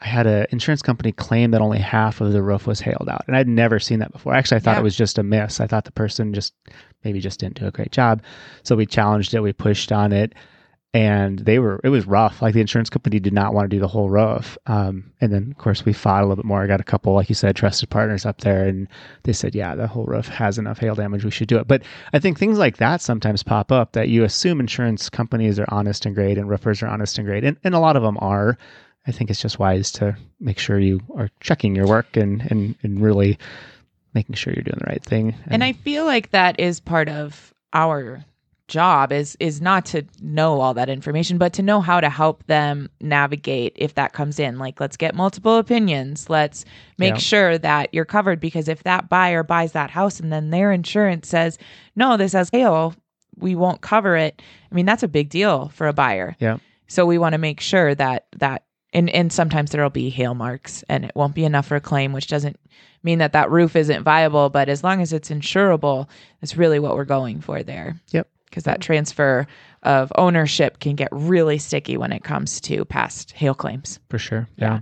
I 0.00 0.06
had 0.06 0.26
an 0.26 0.46
insurance 0.50 0.80
company 0.82 1.12
claim 1.12 1.50
that 1.50 1.60
only 1.60 1.78
half 1.78 2.20
of 2.20 2.32
the 2.32 2.42
roof 2.42 2.66
was 2.66 2.80
hailed 2.80 3.08
out, 3.10 3.24
and 3.26 3.36
I'd 3.36 3.48
never 3.48 3.78
seen 3.78 3.98
that 4.00 4.12
before. 4.12 4.34
Actually, 4.34 4.56
I 4.56 4.60
thought 4.60 4.74
Yeah. 4.76 4.80
it 4.80 4.84
was 4.84 4.96
just 4.96 5.18
a 5.18 5.22
miss. 5.22 5.60
I 5.60 5.66
thought 5.66 5.84
the 5.84 5.92
person 5.92 6.32
just 6.34 6.54
maybe 7.04 7.20
just 7.20 7.40
didn't 7.40 7.58
do 7.58 7.66
a 7.66 7.70
great 7.70 7.92
job. 7.92 8.22
So 8.64 8.76
we 8.76 8.86
challenged 8.86 9.34
it. 9.34 9.40
We 9.40 9.52
pushed 9.52 9.92
on 9.92 10.12
it, 10.12 10.34
and 10.94 11.40
they 11.40 11.58
were. 11.58 11.80
It 11.82 11.88
was 11.88 12.06
rough. 12.06 12.40
Like 12.40 12.54
the 12.54 12.60
insurance 12.60 12.88
company 12.88 13.18
did 13.18 13.32
not 13.32 13.52
want 13.52 13.68
to 13.68 13.76
do 13.76 13.80
the 13.80 13.88
whole 13.88 14.08
roof. 14.08 14.56
Um, 14.66 15.12
and 15.20 15.32
then 15.32 15.50
of 15.50 15.58
course 15.58 15.84
we 15.84 15.92
fought 15.92 16.22
a 16.22 16.26
little 16.26 16.36
bit 16.36 16.44
more. 16.44 16.62
I 16.62 16.68
got 16.68 16.80
a 16.80 16.84
couple, 16.84 17.12
like 17.12 17.28
you 17.28 17.34
said, 17.34 17.56
trusted 17.56 17.90
partners 17.90 18.24
up 18.24 18.40
there, 18.42 18.66
and 18.68 18.86
they 19.24 19.32
said, 19.32 19.56
yeah, 19.56 19.74
the 19.74 19.88
whole 19.88 20.04
roof 20.06 20.28
has 20.28 20.56
enough 20.56 20.78
hail 20.78 20.94
damage. 20.94 21.24
We 21.24 21.32
should 21.32 21.48
do 21.48 21.58
it. 21.58 21.66
But 21.66 21.82
I 22.12 22.20
think 22.20 22.38
things 22.38 22.58
like 22.58 22.76
that 22.76 23.02
sometimes 23.02 23.42
pop 23.42 23.72
up 23.72 23.92
that 23.92 24.08
you 24.08 24.22
assume 24.22 24.60
insurance 24.60 25.10
companies 25.10 25.58
are 25.58 25.66
honest 25.68 26.06
and 26.06 26.14
great 26.14 26.38
and 26.38 26.48
roofers 26.48 26.80
are 26.80 26.86
honest 26.86 27.18
and 27.18 27.26
great. 27.26 27.42
And, 27.42 27.56
and 27.64 27.74
a 27.74 27.80
lot 27.80 27.96
of 27.96 28.02
them 28.02 28.16
are. 28.20 28.56
I 29.06 29.12
think 29.12 29.28
it's 29.28 29.42
just 29.42 29.58
wise 29.58 29.90
to 29.92 30.16
make 30.40 30.58
sure 30.58 30.78
you 30.78 31.00
are 31.16 31.28
checking 31.40 31.76
your 31.76 31.86
work 31.86 32.16
and, 32.16 32.40
and, 32.50 32.74
and 32.82 33.02
really 33.02 33.38
making 34.14 34.36
sure 34.36 34.54
you're 34.54 34.62
doing 34.62 34.78
the 34.78 34.88
right 34.88 35.04
thing. 35.04 35.34
and 35.48 35.64
i 35.64 35.72
feel 35.72 36.04
like 36.04 36.30
that 36.30 36.58
is 36.58 36.80
part 36.80 37.08
of 37.08 37.52
our 37.72 38.24
job 38.74 39.12
is 39.12 39.36
is 39.38 39.60
not 39.60 39.84
to 39.86 40.02
know 40.20 40.60
all 40.60 40.74
that 40.74 40.88
information 40.88 41.38
but 41.38 41.52
to 41.52 41.62
know 41.62 41.80
how 41.80 42.00
to 42.00 42.10
help 42.10 42.44
them 42.48 42.90
navigate 43.00 43.72
if 43.76 43.94
that 43.94 44.12
comes 44.12 44.40
in 44.40 44.58
like 44.58 44.80
let's 44.80 44.96
get 44.96 45.14
multiple 45.14 45.58
opinions 45.58 46.28
let's 46.28 46.64
make 46.98 47.12
Yeah. 47.14 47.18
sure 47.18 47.58
that 47.58 47.94
you're 47.94 48.04
covered 48.04 48.40
because 48.40 48.66
if 48.68 48.82
that 48.82 49.08
buyer 49.08 49.44
buys 49.44 49.72
that 49.72 49.90
house 49.90 50.18
and 50.18 50.32
then 50.32 50.50
their 50.50 50.72
insurance 50.72 51.28
says 51.28 51.56
no 51.94 52.16
this 52.16 52.32
has 52.32 52.50
hail 52.52 52.94
we 53.36 53.54
won't 53.54 53.80
cover 53.80 54.16
it 54.16 54.42
i 54.70 54.74
mean 54.74 54.86
that's 54.86 55.04
a 55.04 55.08
big 55.08 55.28
deal 55.30 55.68
for 55.68 55.86
a 55.86 55.92
buyer 55.92 56.34
Yeah. 56.40 56.56
so 56.88 57.06
we 57.06 57.16
want 57.18 57.34
to 57.34 57.38
make 57.38 57.60
sure 57.60 57.94
that 57.94 58.26
that 58.38 58.64
and 58.92 59.08
and 59.10 59.32
sometimes 59.32 59.70
there'll 59.70 59.90
be 59.90 60.10
hail 60.10 60.34
marks 60.34 60.82
and 60.88 61.04
it 61.04 61.12
won't 61.14 61.34
be 61.36 61.44
enough 61.44 61.66
for 61.66 61.76
a 61.76 61.80
claim 61.80 62.12
which 62.12 62.26
doesn't 62.26 62.58
mean 63.04 63.18
that 63.18 63.32
that 63.34 63.50
roof 63.52 63.76
isn't 63.76 64.02
viable 64.02 64.50
but 64.50 64.68
as 64.68 64.82
long 64.82 65.00
as 65.02 65.12
it's 65.12 65.30
insurable 65.30 66.08
that's 66.40 66.56
really 66.56 66.80
what 66.80 66.96
we're 66.96 67.04
going 67.04 67.40
for 67.40 67.62
there 67.62 68.00
Yep. 68.10 68.26
Because 68.54 68.64
that 68.64 68.80
transfer 68.80 69.48
of 69.82 70.12
ownership 70.14 70.78
can 70.78 70.94
get 70.94 71.08
really 71.10 71.58
sticky 71.58 71.96
when 71.96 72.12
it 72.12 72.22
comes 72.22 72.60
to 72.60 72.84
past 72.84 73.32
hail 73.32 73.52
claims 73.52 73.98
For 74.10 74.18
sure. 74.18 74.48
Yeah. 74.56 74.74
Yeah. 74.74 74.80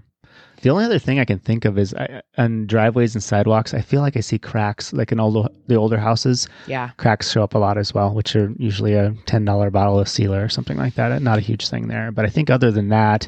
The 0.60 0.70
only 0.70 0.84
other 0.84 0.98
thing 0.98 1.18
I 1.18 1.24
can 1.24 1.38
think 1.38 1.64
of 1.64 1.76
is 1.78 1.92
I, 1.94 2.20
on 2.36 2.66
driveways 2.66 3.14
and 3.16 3.24
sidewalks, 3.24 3.72
I 3.74 3.80
feel 3.80 4.02
like 4.02 4.16
I 4.16 4.20
see 4.20 4.38
cracks, 4.38 4.92
like 4.92 5.10
in 5.10 5.18
all 5.18 5.32
the, 5.32 5.50
the 5.68 5.74
older 5.74 5.96
houses, 5.96 6.46
yeah 6.66 6.90
cracks 6.98 7.32
show 7.32 7.42
up 7.42 7.54
a 7.54 7.58
lot 7.58 7.78
as 7.78 7.94
well, 7.94 8.14
which 8.14 8.36
are 8.36 8.52
usually 8.58 8.92
a 8.92 9.10
$10 9.10 9.72
bottle 9.72 9.98
of 9.98 10.08
sealer 10.08 10.44
or 10.44 10.48
something 10.50 10.76
like 10.76 10.94
that. 10.94 11.22
Not 11.22 11.38
a 11.38 11.40
huge 11.40 11.68
thing 11.68 11.88
there. 11.88 12.12
But 12.12 12.26
I 12.26 12.28
think 12.28 12.50
other 12.50 12.70
than 12.70 12.90
that, 12.90 13.26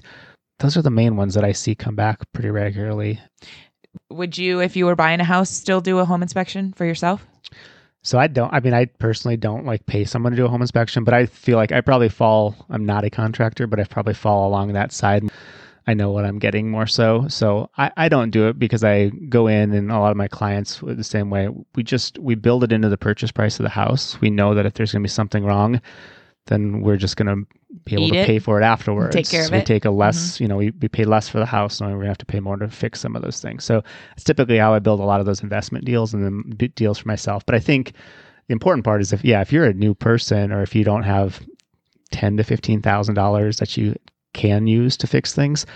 those 0.58 0.76
are 0.76 0.82
the 0.82 0.90
main 0.90 1.16
ones 1.16 1.34
that 1.34 1.44
I 1.44 1.52
see 1.52 1.74
come 1.74 1.96
back 1.96 2.20
pretty 2.34 2.50
regularly. 2.50 3.18
would 4.10 4.36
you 4.36 4.60
if 4.60 4.76
you 4.76 4.84
were 4.86 4.94
buying 4.94 5.20
a 5.20 5.24
house 5.24 5.50
still 5.50 5.80
do 5.80 5.98
a 5.98 6.04
home 6.04 6.22
inspection 6.22 6.72
for 6.74 6.84
yourself 6.84 7.26
So 8.04 8.18
I 8.18 8.26
don't, 8.26 8.52
I 8.52 8.60
mean, 8.60 8.74
I 8.74 8.84
personally 8.84 9.38
don't 9.38 9.64
like 9.64 9.86
pay 9.86 10.04
someone 10.04 10.32
to 10.32 10.36
do 10.36 10.44
a 10.44 10.48
home 10.48 10.60
inspection, 10.60 11.04
but 11.04 11.14
I 11.14 11.24
feel 11.24 11.56
like 11.56 11.72
I 11.72 11.80
probably 11.80 12.10
fall, 12.10 12.54
I'm 12.68 12.84
not 12.84 13.02
a 13.02 13.10
contractor, 13.10 13.66
but 13.66 13.80
I 13.80 13.84
probably 13.84 14.12
fall 14.12 14.46
along 14.46 14.74
that 14.74 14.92
side. 14.92 15.24
I 15.86 15.94
know 15.94 16.10
what 16.10 16.26
I'm 16.26 16.38
getting 16.38 16.70
more 16.70 16.86
so. 16.86 17.26
So 17.28 17.70
I, 17.78 17.90
I 17.96 18.08
don't 18.10 18.30
do 18.30 18.48
it 18.48 18.58
because 18.58 18.84
I 18.84 19.08
go 19.08 19.46
in 19.46 19.72
and 19.72 19.90
a 19.90 19.98
lot 19.98 20.10
of 20.10 20.18
my 20.18 20.28
clients 20.28 20.80
the 20.82 21.02
same 21.02 21.30
way. 21.30 21.48
We 21.74 21.82
just, 21.82 22.18
we 22.18 22.34
build 22.34 22.62
it 22.62 22.72
into 22.72 22.90
the 22.90 22.98
purchase 22.98 23.32
price 23.32 23.58
of 23.58 23.64
the 23.64 23.70
house. 23.70 24.20
We 24.20 24.28
know 24.28 24.54
that 24.54 24.66
if 24.66 24.74
there's 24.74 24.92
going 24.92 25.02
to 25.02 25.06
be 25.06 25.10
something 25.10 25.44
wrong, 25.44 25.80
then 26.46 26.82
we're 26.82 26.98
just 26.98 27.16
going 27.16 27.28
to 27.28 27.56
be 27.84 27.94
able 27.94 28.04
Eat 28.04 28.12
to 28.12 28.18
it. 28.18 28.26
pay 28.26 28.38
for 28.38 28.60
it 28.60 28.64
afterwards. 28.64 29.14
Take 29.14 29.28
care 29.28 29.44
of 29.44 29.50
we 29.50 29.58
it. 29.58 29.60
Mm-hmm. 29.60 29.66
take 29.66 29.84
a 29.84 29.90
less, 29.90 30.40
you 30.40 30.48
know, 30.48 30.56
we, 30.56 30.72
we 30.80 30.88
pay 30.88 31.04
less 31.04 31.28
for 31.28 31.38
the 31.38 31.46
house, 31.46 31.80
and 31.80 31.92
we're 31.92 32.02
to 32.02 32.08
have 32.08 32.18
to 32.18 32.26
pay 32.26 32.40
more 32.40 32.56
to 32.56 32.68
fix 32.68 33.00
some 33.00 33.14
of 33.16 33.22
those 33.22 33.40
things. 33.40 33.64
So 33.64 33.82
it's 34.14 34.24
typically 34.24 34.58
how 34.58 34.74
I 34.74 34.78
build 34.78 35.00
a 35.00 35.04
lot 35.04 35.20
of 35.20 35.26
those 35.26 35.42
investment 35.42 35.84
deals 35.84 36.14
and 36.14 36.24
then 36.24 36.70
deals 36.74 36.98
for 36.98 37.08
myself. 37.08 37.44
But 37.44 37.54
I 37.54 37.60
think 37.60 37.92
the 38.48 38.52
important 38.52 38.84
part 38.84 39.00
is 39.00 39.12
if 39.12 39.24
yeah, 39.24 39.40
if 39.40 39.52
you're 39.52 39.64
a 39.64 39.74
new 39.74 39.94
person 39.94 40.52
or 40.52 40.62
if 40.62 40.74
you 40.74 40.84
don't 40.84 41.02
have 41.02 41.40
ten 42.10 42.36
to 42.36 42.44
fifteen 42.44 42.80
thousand 42.80 43.14
dollars 43.14 43.58
that 43.58 43.76
you 43.76 43.94
can 44.32 44.66
use 44.66 44.96
to 44.98 45.06
fix 45.06 45.34
things, 45.34 45.66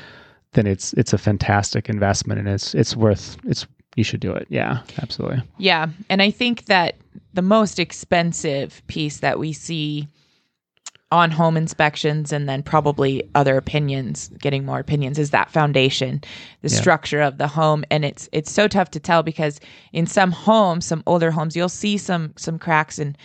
then 0.52 0.66
it's 0.66 0.92
it's 0.94 1.12
a 1.12 1.18
fantastic 1.18 1.88
investment 1.88 2.38
and 2.38 2.48
it's 2.48 2.74
it's 2.74 2.96
worth 2.96 3.36
it's 3.44 3.66
you 3.96 4.04
should 4.04 4.20
do 4.20 4.32
it. 4.32 4.46
Yeah, 4.48 4.82
absolutely. 5.02 5.42
Yeah. 5.58 5.88
And 6.08 6.22
I 6.22 6.30
think 6.30 6.66
that 6.66 6.96
the 7.34 7.42
most 7.42 7.78
expensive 7.78 8.80
piece 8.86 9.18
that 9.18 9.38
we 9.38 9.52
see 9.52 10.06
on 11.10 11.30
home 11.30 11.56
inspections 11.56 12.32
and 12.32 12.48
then 12.48 12.62
probably 12.62 13.28
other 13.34 13.56
opinions, 13.56 14.28
getting 14.40 14.64
more 14.66 14.78
opinions, 14.78 15.18
is 15.18 15.30
that 15.30 15.50
foundation, 15.50 16.20
the 16.62 16.68
Yeah. 16.68 16.78
structure 16.78 17.20
of 17.22 17.38
the 17.38 17.48
home. 17.48 17.84
And 17.90 18.04
it's 18.04 18.28
it's 18.32 18.52
so 18.52 18.68
tough 18.68 18.90
to 18.90 19.00
tell 19.00 19.22
because 19.22 19.58
in 19.92 20.06
some 20.06 20.32
homes, 20.32 20.84
some 20.84 21.02
older 21.06 21.30
homes, 21.30 21.56
you'll 21.56 21.70
see 21.70 21.96
some 21.96 22.34
some 22.36 22.58
cracks 22.58 22.98
and 22.98 23.16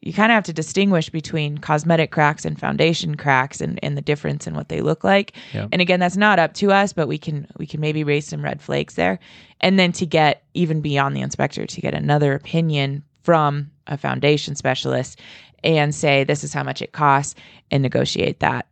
you 0.00 0.12
kind 0.12 0.30
of 0.30 0.34
have 0.36 0.44
to 0.44 0.52
distinguish 0.52 1.10
between 1.10 1.58
cosmetic 1.58 2.12
cracks 2.12 2.44
and 2.44 2.58
foundation 2.58 3.16
cracks 3.16 3.60
and, 3.60 3.80
and 3.82 3.96
the 3.96 4.00
difference 4.00 4.46
in 4.46 4.54
what 4.54 4.68
they 4.68 4.80
look 4.80 5.02
like. 5.02 5.32
Yeah. 5.52 5.66
And 5.72 5.80
again, 5.82 5.98
that's 5.98 6.16
not 6.16 6.38
up 6.38 6.54
to 6.54 6.70
us, 6.72 6.92
but 6.92 7.08
we 7.08 7.18
can 7.18 7.46
we 7.56 7.66
can 7.66 7.80
maybe 7.80 8.04
raise 8.04 8.26
some 8.26 8.42
red 8.42 8.60
flags 8.60 8.94
there. 8.94 9.18
And 9.60 9.78
then 9.78 9.92
to 9.92 10.06
get 10.06 10.42
even 10.54 10.80
beyond 10.80 11.16
the 11.16 11.20
inspector 11.20 11.66
to 11.66 11.80
get 11.80 11.94
another 11.94 12.34
opinion 12.34 13.02
from 13.22 13.70
a 13.88 13.96
foundation 13.98 14.54
specialist 14.54 15.20
and 15.64 15.94
say 15.94 16.24
this 16.24 16.44
is 16.44 16.52
how 16.54 16.62
much 16.62 16.82
it 16.82 16.92
costs 16.92 17.34
and 17.70 17.82
negotiate 17.82 18.40
that 18.40 18.66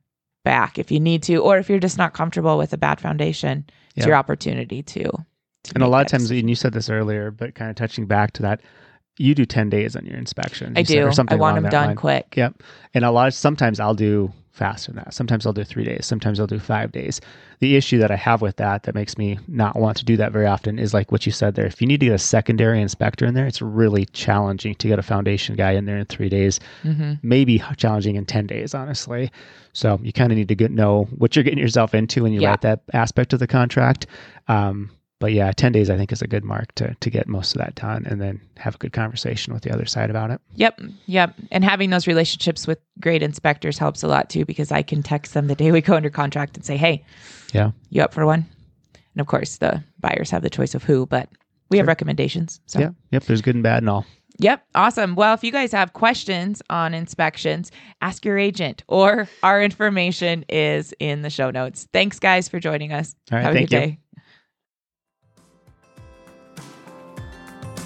back 0.45 0.79
if 0.79 0.91
you 0.93 1.01
need 1.01 1.23
to, 1.25 1.37
or 1.39 1.59
if 1.59 1.69
you're 1.69 1.79
just 1.81 1.99
not 1.99 2.15
comfortable 2.15 2.57
with 2.57 2.73
a 2.73 2.77
bad 2.79 3.01
foundation, 3.01 3.65
it's 3.97 4.05
Yeah. 4.05 4.11
your 4.11 4.17
opportunity 4.17 4.83
to. 4.83 5.03
to 5.05 5.73
And 5.75 5.83
a 5.83 5.89
lot 5.89 6.03
of 6.03 6.11
times, 6.11 6.31
and 6.31 6.49
you 6.49 6.55
said 6.55 6.73
this 6.73 6.89
earlier, 6.89 7.31
but 7.31 7.55
kind 7.55 7.69
of 7.71 7.77
touching 7.77 8.07
back 8.07 8.33
to 8.35 8.43
that, 8.43 8.61
you 9.19 9.35
do 9.35 9.45
ten 9.45 9.69
days 9.71 9.97
on 9.97 10.05
your 10.07 10.17
inspection. 10.19 10.75
I 10.77 10.81
you 10.81 10.85
said, 10.87 10.95
do. 10.95 11.07
or 11.07 11.13
something 11.13 11.37
I 11.39 11.41
want 11.41 11.61
them 11.61 11.71
done 11.71 11.87
line. 11.89 11.97
quick. 11.97 12.35
Yep. 12.37 12.63
And 12.95 13.05
a 13.05 13.11
lot 13.11 13.27
of 13.27 13.35
sometimes 13.35 13.81
I'll 13.81 13.95
do 13.95 14.31
faster 14.57 14.91
than 14.91 14.97
that. 15.05 15.15
Sometimes 15.15 15.47
I'll 15.47 15.53
do 15.53 15.65
three 15.65 15.85
days. 15.85 16.07
Sometimes 16.07 16.41
I'll 16.41 16.47
do 16.47 16.59
five 16.59 16.91
days. 16.91 17.21
The 17.61 17.77
issue 17.77 17.99
that 17.99 18.11
I 18.11 18.17
have 18.17 18.43
with 18.43 18.57
that 18.57 18.83
that 18.85 18.95
makes 18.95 19.17
me 19.19 19.39
not 19.49 19.77
want 19.77 19.97
to 19.99 20.05
do 20.05 20.17
that 20.17 20.33
very 20.33 20.47
often 20.47 20.79
is 20.79 20.93
like 20.95 21.13
what 21.13 21.27
you 21.27 21.33
said 21.33 21.55
there. 21.55 21.67
If 21.67 21.81
you 21.81 21.87
need 21.87 22.01
to 22.01 22.07
get 22.07 22.15
a 22.15 22.19
secondary 22.19 22.81
inspector 22.81 23.27
in 23.27 23.35
there, 23.35 23.47
it's 23.47 23.61
really 23.63 24.07
challenging 24.07 24.75
to 24.77 24.89
get 24.89 24.99
a 24.99 25.03
foundation 25.03 25.57
guy 25.57 25.73
in 25.73 25.85
there 25.85 25.99
in 25.99 26.07
three 26.07 26.29
days. 26.29 26.59
hmm 26.83 27.15
Maybe 27.23 27.63
challenging 27.77 28.17
in 28.17 28.25
ten 28.27 28.47
days, 28.47 28.75
honestly. 28.75 29.31
So 29.73 30.01
you 30.03 30.13
kind 30.13 30.33
of 30.33 30.39
need 30.39 30.49
to 30.49 30.55
get, 30.55 30.71
know 30.71 31.05
what 31.17 31.37
you're 31.37 31.43
getting 31.45 31.59
yourself 31.59 31.95
into 31.95 32.23
when 32.23 32.33
you 32.33 32.41
Yeah. 32.41 32.51
write 32.51 32.63
that 32.63 32.81
aspect 32.95 33.33
of 33.35 33.39
the 33.41 33.47
contract. 33.47 34.07
Um, 34.49 34.91
but 35.19 35.33
yeah, 35.33 35.51
ten 35.53 35.73
days 35.73 35.89
I 35.91 35.97
think 35.97 36.13
is 36.13 36.23
a 36.23 36.27
good 36.27 36.45
mark 36.45 36.75
to 36.77 36.95
to 37.01 37.11
get 37.11 37.27
most 37.29 37.55
of 37.55 37.61
that 37.61 37.75
done, 37.75 38.05
and 38.07 38.21
then 38.21 38.41
have 38.57 38.75
a 38.75 38.79
good 38.79 38.93
conversation 38.93 39.53
with 39.55 39.63
the 39.63 39.73
other 39.73 39.87
side 39.87 40.11
about 40.11 40.31
it. 40.31 40.41
Yep. 40.55 40.81
Yep. 41.07 41.35
And 41.51 41.65
having 41.65 41.91
those 41.91 42.07
relationships 42.07 42.67
with 42.67 42.79
great 43.01 43.23
inspectors 43.23 43.79
helps 43.79 44.03
a 44.03 44.09
lot 44.09 44.29
too 44.31 44.45
because 44.45 44.71
I 44.73 44.83
can 44.83 45.03
text 45.03 45.35
them 45.35 45.47
the 45.47 45.55
day 45.55 45.73
we 45.73 45.81
go 45.81 45.95
under 45.95 46.11
contract 46.11 46.57
and 46.57 46.65
say, 46.67 46.77
hey, 46.77 47.05
Yeah. 47.53 47.71
you 47.91 48.03
up 48.03 48.13
for 48.15 48.27
one? 48.27 48.47
And 49.15 49.21
of 49.21 49.27
course, 49.27 49.57
the 49.57 49.83
buyers 50.01 50.31
have 50.31 50.43
the 50.43 50.51
choice 50.51 50.75
of 50.75 50.85
who, 50.85 51.07
but 51.07 51.29
we 51.71 51.79
have 51.79 51.87
recommendations. 51.87 52.61
So, 52.67 52.81
Yeah. 52.81 52.91
Yep. 53.13 53.25
There's 53.25 53.41
good 53.43 53.55
and 53.55 53.63
bad 53.65 53.83
and 53.83 53.89
all. 53.91 54.05
yep, 54.39 54.63
awesome. 54.75 55.15
Well, 55.15 55.33
if 55.33 55.43
you 55.43 55.51
guys 55.51 55.73
have 55.73 55.95
questions 55.95 56.61
on 56.69 56.93
inspections, 56.93 57.73
ask 58.03 58.25
your 58.25 58.37
agent 58.39 58.85
or 58.87 59.29
our 59.43 59.63
information 59.63 60.45
is 60.51 60.93
in 61.01 61.23
the 61.23 61.31
show 61.31 61.51
notes. 61.51 61.89
Thanks, 61.95 62.19
guys, 62.19 62.49
for 62.49 62.61
joining 62.61 62.93
us. 62.93 63.15
All 63.33 63.39
right, 63.39 63.45
have 63.45 63.55
a 63.55 63.59
good 63.61 63.73
you. 63.73 63.79
day. 63.81 63.99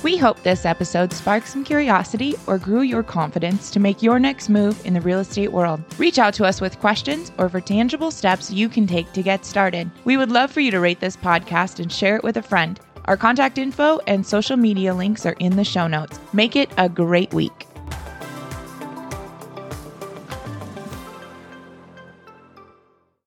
We 0.03 0.17
hope 0.17 0.43
this 0.43 0.65
episode 0.65 1.13
sparked 1.13 1.47
some 1.47 1.63
curiosity 1.63 2.35
or 2.47 2.57
grew 2.57 2.81
your 2.81 3.03
confidence 3.03 3.71
to 3.73 3.81
make 3.81 4.03
your 4.03 4.19
next 4.19 4.49
move 4.49 4.85
in 4.87 4.95
the 4.95 5.01
real 5.03 5.19
estate 5.19 5.53
world. 5.53 5.83
Reach 5.99 6.19
out 6.19 6.33
to 6.35 6.47
us 6.47 6.59
with 6.59 6.81
questions 6.81 7.33
or 7.37 7.51
for 7.51 7.61
tangible 7.61 8.11
steps 8.11 8.51
you 8.51 8.71
can 8.71 8.87
take 8.87 9.13
to 9.13 9.23
get 9.23 9.45
started. 9.45 9.91
We 10.05 10.17
would 10.17 10.31
love 10.33 10.51
for 10.51 10.61
you 10.61 10.71
to 10.71 10.81
rate 10.81 11.01
this 11.01 11.19
podcast 11.19 11.81
and 11.81 11.93
share 11.93 12.17
it 12.17 12.25
with 12.25 12.39
a 12.39 12.43
friend. 12.43 12.81
Our 13.05 13.19
contact 13.19 13.59
info 13.59 13.99
and 14.07 14.27
social 14.27 14.57
media 14.57 14.95
links 14.95 15.27
are 15.27 15.37
in 15.39 15.57
the 15.57 15.65
show 15.65 15.87
notes. 15.87 16.19
Make 16.33 16.57
it 16.57 16.71
a 16.79 16.89
great 16.89 17.35
week. 17.35 17.67